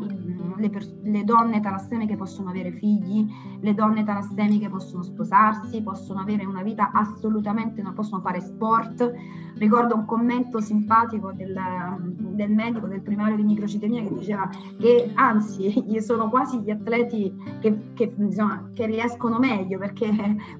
Le, 0.58 0.70
pers- 0.70 0.94
le, 1.02 1.24
donne 1.24 1.60
talassemiche 1.60 2.16
possono 2.16 2.48
avere 2.48 2.72
figli, 2.72 3.26
le 3.60 3.74
donne 3.74 4.04
talassemiche 4.04 4.70
possono 4.70 5.02
sposarsi, 5.02 5.82
possono 5.86 6.18
avere 6.20 6.44
una 6.44 6.64
vita 6.64 6.90
assolutamente, 6.92 7.80
non 7.80 7.94
possono 7.94 8.20
fare 8.20 8.40
sport. 8.40 9.12
Ricordo 9.58 9.94
un 9.94 10.04
commento 10.04 10.60
simpatico 10.60 11.32
del, 11.32 11.58
del 11.98 12.50
medico 12.50 12.86
del 12.86 13.00
primario 13.00 13.36
di 13.36 13.42
microcitemia 13.42 14.02
che 14.02 14.12
diceva 14.12 14.50
che 14.78 15.10
anzi 15.14 15.82
sono 16.00 16.28
quasi 16.28 16.60
gli 16.60 16.70
atleti 16.70 17.34
che, 17.60 17.92
che, 17.94 18.12
insomma, 18.18 18.68
che 18.74 18.84
riescono 18.84 19.38
meglio 19.38 19.78
perché 19.78 20.10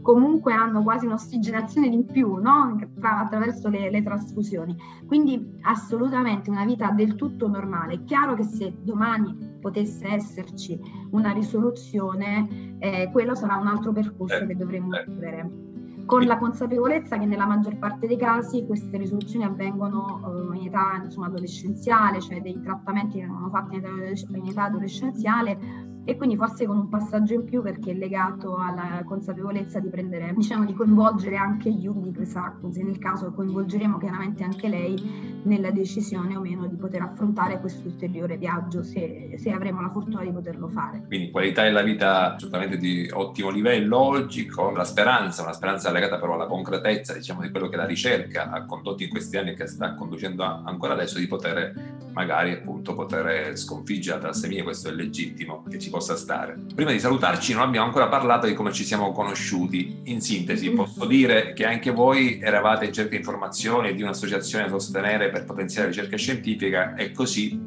comunque 0.00 0.54
hanno 0.54 0.82
quasi 0.82 1.04
un'ossigenazione 1.04 1.88
in 1.88 2.06
più 2.06 2.37
no? 2.37 2.78
Tra, 2.98 3.20
attraverso 3.20 3.68
le, 3.68 3.90
le 3.90 4.02
trasfusioni. 4.02 4.74
Quindi 5.06 5.59
assolutamente 5.62 6.48
una 6.48 6.64
vita 6.64 6.90
del 6.90 7.16
tutto 7.16 7.48
normale. 7.48 7.94
È 7.94 8.04
chiaro 8.04 8.35
che 8.35 8.44
se 8.44 8.74
domani 8.82 9.56
potesse 9.61 10.06
esserci 10.09 10.80
una 11.11 11.32
risoluzione, 11.32 12.76
eh, 12.78 13.11
quello 13.12 13.35
sarà 13.35 13.56
un 13.56 13.66
altro 13.66 13.92
percorso 13.92 14.37
eh, 14.37 14.46
che 14.46 14.56
dovremo 14.56 14.96
eh. 14.96 15.04
vivere. 15.06 15.66
Con 16.07 16.25
la 16.25 16.38
consapevolezza 16.38 17.19
che 17.19 17.27
nella 17.27 17.47
maggior 17.47 17.79
parte 17.79 18.07
dei 18.07 18.16
casi 18.16 18.64
queste 18.64 18.97
risoluzioni 18.97 19.45
avvengono 19.45 20.53
eh, 20.53 20.57
in 20.57 20.66
età 20.66 21.03
insomma, 21.03 21.27
adolescenziale, 21.27 22.21
cioè 22.21 22.40
dei 22.40 22.61
trattamenti 22.62 23.19
che 23.19 23.27
vengono 23.27 23.51
fatti 23.51 23.75
in 23.75 24.47
età 24.47 24.64
adolescenziale 24.64 25.86
e 26.09 26.16
quindi 26.16 26.37
forse 26.37 26.66
con 26.66 26.79
un 26.79 26.88
passaggio 26.88 27.35
in 27.35 27.45
più 27.45 27.62
perché 27.62 27.90
è 27.90 27.95
legato 27.95 28.57
alla 28.57 29.03
consapevolezza 29.05 29.81
di 29.81 29.88
prendere, 29.88 30.33
diciamo 30.37 30.64
di 30.64 30.73
coinvolgere 30.73 31.37
anche 31.37 31.69
Yugi 31.69 32.11
Pesacus, 32.11 32.77
nel 32.77 32.99
caso 32.99 33.33
coinvolgeremo 33.33 33.99
chiaramente 33.99 34.45
anche 34.45 34.69
lei 34.69 35.40
nella 35.42 35.73
decisione 35.73 36.37
o 36.37 36.40
meno 36.40 36.69
di 36.69 36.77
poter 36.77 37.03
affrontare 37.03 37.59
questo 37.59 37.88
ulteriore 37.88 38.37
viaggio 38.37 38.85
se, 38.85 39.35
se 39.37 39.51
avremo 39.51 39.81
la 39.81 39.90
fortuna 39.90 40.23
di 40.23 40.31
poterlo 40.31 40.69
fare. 40.69 41.03
Quindi 41.09 41.33
qualità 41.33 41.64
della 41.64 41.83
vita 41.83 42.35
assolutamente 42.35 42.77
di 42.77 43.11
ottimo 43.12 43.51
livello 43.51 43.99
oggi 43.99 44.47
con 44.47 44.75
la 44.75 44.85
speranza, 44.85 45.42
una 45.42 45.53
speranza 45.53 45.90
legata 45.90 46.21
però 46.21 46.35
alla 46.35 46.47
concretezza 46.47 47.14
diciamo 47.14 47.42
di 47.42 47.51
quello 47.51 47.69
che 47.69 47.77
la 47.77 47.85
ricerca 47.85 48.51
ha 48.51 48.64
condotto 48.64 49.03
in 49.03 49.09
questi 49.09 49.38
anni 49.38 49.51
e 49.51 49.55
che 49.55 49.66
sta 49.66 49.95
conducendo 49.95 50.45
ancora 50.45 50.92
adesso 50.92 51.19
di 51.19 51.27
poter 51.27 52.05
magari 52.12 52.53
appunto 52.53 52.95
poter 52.95 53.57
sconfiggere 53.59 54.16
la 54.16 54.23
talassemia, 54.23 54.62
questo 54.62 54.88
è 54.88 54.92
legittimo 54.92 55.62
che 55.69 55.79
ci 55.79 55.90
possa 55.96 56.14
stare. 56.14 56.59
Prima 56.74 56.90
di 56.90 57.00
salutarci 57.00 57.54
non 57.54 57.62
abbiamo 57.62 57.87
ancora 57.87 58.09
parlato 58.09 58.46
di 58.46 58.52
come 58.52 58.70
ci 58.70 58.85
siamo 58.85 59.12
conosciuti. 59.12 60.00
In 60.04 60.20
sintesi 60.20 60.70
posso 60.70 61.06
dire 61.06 61.54
che 61.54 61.64
anche 61.64 61.90
voi 61.90 62.38
eravate 62.38 62.85
in 62.85 62.92
cerca 62.92 63.11
di 63.11 63.16
informazioni 63.16 63.88
e 63.88 63.94
di 63.94 64.02
un'associazione 64.02 64.64
da 64.64 64.70
sostenere 64.70 65.30
per 65.30 65.44
potenziare 65.44 65.88
la 65.88 65.94
ricerca 65.94 66.18
scientifica 66.18 66.94
e 66.96 67.12
così 67.12 67.59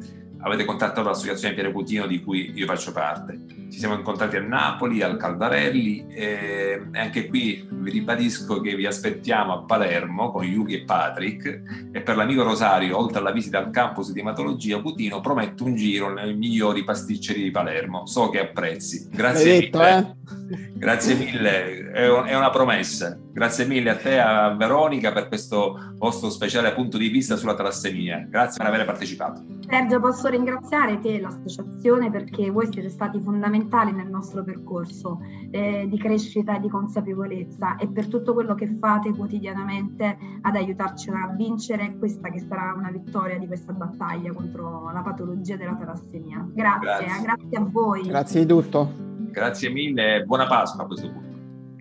avete 0.42 0.64
contattato 0.64 1.08
l'associazione 1.08 1.54
Piero 1.54 1.72
Cutino 1.72 2.06
di 2.06 2.22
cui 2.22 2.52
io 2.54 2.66
faccio 2.66 2.92
parte. 2.92 3.49
Ci 3.70 3.78
siamo 3.78 3.94
incontrati 3.94 4.36
a 4.36 4.40
Napoli, 4.40 5.00
al 5.00 5.16
Caldarelli 5.16 6.06
e 6.08 6.82
anche 6.92 7.28
qui 7.28 7.66
vi 7.70 7.90
ribadisco 7.90 8.60
che 8.60 8.74
vi 8.74 8.84
aspettiamo 8.84 9.52
a 9.52 9.62
Palermo 9.62 10.32
con 10.32 10.44
Yuki 10.44 10.74
e 10.74 10.84
Patrick 10.84 11.62
e 11.92 12.00
per 12.00 12.16
l'amico 12.16 12.42
Rosario, 12.42 12.98
oltre 12.98 13.20
alla 13.20 13.30
visita 13.30 13.58
al 13.58 13.70
campus 13.70 14.12
di 14.12 14.20
ematologia 14.20 14.80
Cutino, 14.80 15.20
prometto 15.20 15.64
un 15.64 15.76
giro 15.76 16.12
nelle 16.12 16.32
migliori 16.34 16.82
pasticcerie 16.82 17.44
di 17.44 17.50
Palermo. 17.50 18.06
So 18.06 18.28
che 18.28 18.40
apprezzi. 18.40 19.08
Grazie 19.10 19.60
detto, 19.60 19.78
mille. 19.78 19.98
Eh? 19.98 20.68
Grazie 20.74 21.14
mille, 21.14 21.90
è 21.92 22.36
una 22.36 22.50
promessa. 22.50 23.16
Grazie 23.32 23.64
mille 23.64 23.90
a 23.90 23.96
te, 23.96 24.18
a 24.18 24.54
Veronica, 24.54 25.12
per 25.12 25.28
questo 25.28 25.94
vostro 25.96 26.30
speciale 26.30 26.72
punto 26.72 26.98
di 26.98 27.08
vista 27.08 27.36
sulla 27.36 27.54
talassemia. 27.54 28.26
Grazie 28.28 28.62
per 28.62 28.72
aver 28.72 28.84
partecipato. 28.84 29.42
Sergio, 29.68 30.00
posso 30.00 30.28
ringraziare 30.28 30.98
te 30.98 31.14
e 31.14 31.20
l'associazione 31.20 32.10
perché 32.10 32.50
voi 32.50 32.68
siete 32.72 32.88
stati 32.88 33.20
fondamentali 33.22 33.92
nel 33.92 34.08
nostro 34.08 34.42
percorso 34.42 35.20
eh, 35.52 35.86
di 35.88 35.96
crescita 35.96 36.56
e 36.56 36.60
di 36.60 36.68
consapevolezza 36.68 37.76
e 37.76 37.88
per 37.88 38.08
tutto 38.08 38.34
quello 38.34 38.54
che 38.54 38.76
fate 38.80 39.14
quotidianamente 39.14 40.18
ad 40.42 40.56
aiutarci 40.56 41.10
a 41.10 41.32
vincere 41.36 41.94
questa 41.98 42.30
che 42.30 42.40
sarà 42.40 42.74
una 42.76 42.90
vittoria 42.90 43.38
di 43.38 43.46
questa 43.46 43.72
battaglia 43.72 44.32
contro 44.32 44.90
la 44.92 45.02
patologia 45.02 45.56
della 45.56 45.76
talassemia. 45.76 46.44
Grazie, 46.52 46.80
grazie, 46.80 47.06
eh, 47.06 47.22
grazie 47.22 47.56
a 47.56 47.68
voi. 47.70 48.02
Grazie 48.02 48.40
di 48.40 48.46
tutto. 48.46 48.92
Grazie 49.30 49.70
mille 49.70 50.16
e 50.16 50.24
buona 50.24 50.48
Pasqua 50.48 50.82
a 50.82 50.86
questo 50.86 51.08
punto. 51.12 51.29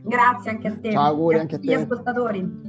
Grazie 0.04 0.52
anche 0.52 0.68
a 0.68 0.78
te. 0.78 0.92
Ciao, 0.92 1.04
auguri 1.04 1.40
anche 1.40 1.56
a 1.56 1.60
te. 1.60 1.74
ascoltatori. 1.74 2.68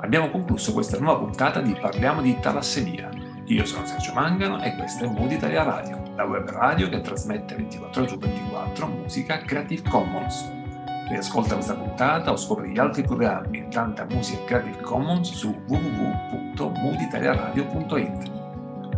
Abbiamo 0.00 0.30
concluso 0.30 0.72
questa 0.72 0.98
nuova 0.98 1.20
puntata 1.20 1.60
di 1.60 1.76
Parliamo 1.80 2.20
di 2.20 2.36
talassemia. 2.38 3.08
Io 3.46 3.64
sono 3.64 3.86
Sergio 3.86 4.12
Mangano 4.14 4.62
e 4.62 4.74
questo 4.76 5.04
è 5.04 5.08
Mood 5.08 5.30
Italia 5.30 5.62
Radio, 5.62 6.02
la 6.16 6.24
web 6.24 6.48
radio 6.48 6.88
che 6.88 7.00
trasmette 7.00 7.54
24 7.54 8.00
ore 8.00 8.10
su 8.10 8.18
24 8.18 8.86
musica 8.86 9.38
Creative 9.38 9.88
Commons. 9.88 10.50
Riascolta 11.08 11.54
questa 11.54 11.74
puntata 11.74 12.32
o 12.32 12.36
scopri 12.36 12.70
gli 12.70 12.78
altri 12.78 13.02
programmi 13.02 13.58
e 13.58 13.68
tanta 13.68 14.06
musica 14.06 14.42
Creative 14.44 14.80
Commons 14.80 15.30
su 15.30 15.54
www.mooditaliaradio.it. 15.68 18.32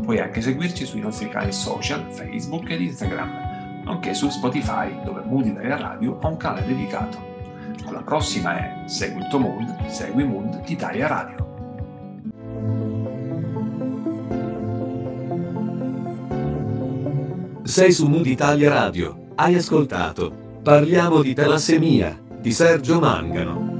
Puoi 0.02 0.20
anche 0.20 0.40
seguirci 0.40 0.84
sui 0.84 1.00
nostri 1.00 1.28
canali 1.28 1.52
social, 1.52 2.04
Facebook 2.12 2.70
ed 2.70 2.80
Instagram, 2.80 3.82
nonché 3.84 4.14
su 4.14 4.28
Spotify, 4.28 5.02
dove 5.04 5.22
Mood 5.22 5.46
Italia 5.46 5.76
Radio 5.76 6.18
ha 6.20 6.28
un 6.28 6.36
canale 6.36 6.66
dedicato. 6.66 7.34
La 7.96 8.02
prossima 8.02 8.58
è 8.58 8.86
Segui 8.86 9.22
il 9.22 9.28
tuo 9.28 9.38
mood, 9.38 9.86
segui 9.86 10.22
Mood 10.22 10.60
Italia 10.66 11.06
Radio. 11.06 11.54
Sei 17.62 17.92
su 17.92 18.06
Mood 18.06 18.26
Italia 18.26 18.68
Radio. 18.68 19.28
Hai 19.36 19.54
ascoltato 19.54 20.58
Parliamo 20.62 21.22
di 21.22 21.32
talassemia 21.32 22.20
di 22.38 22.52
Sergio 22.52 23.00
Mangano. 23.00 23.75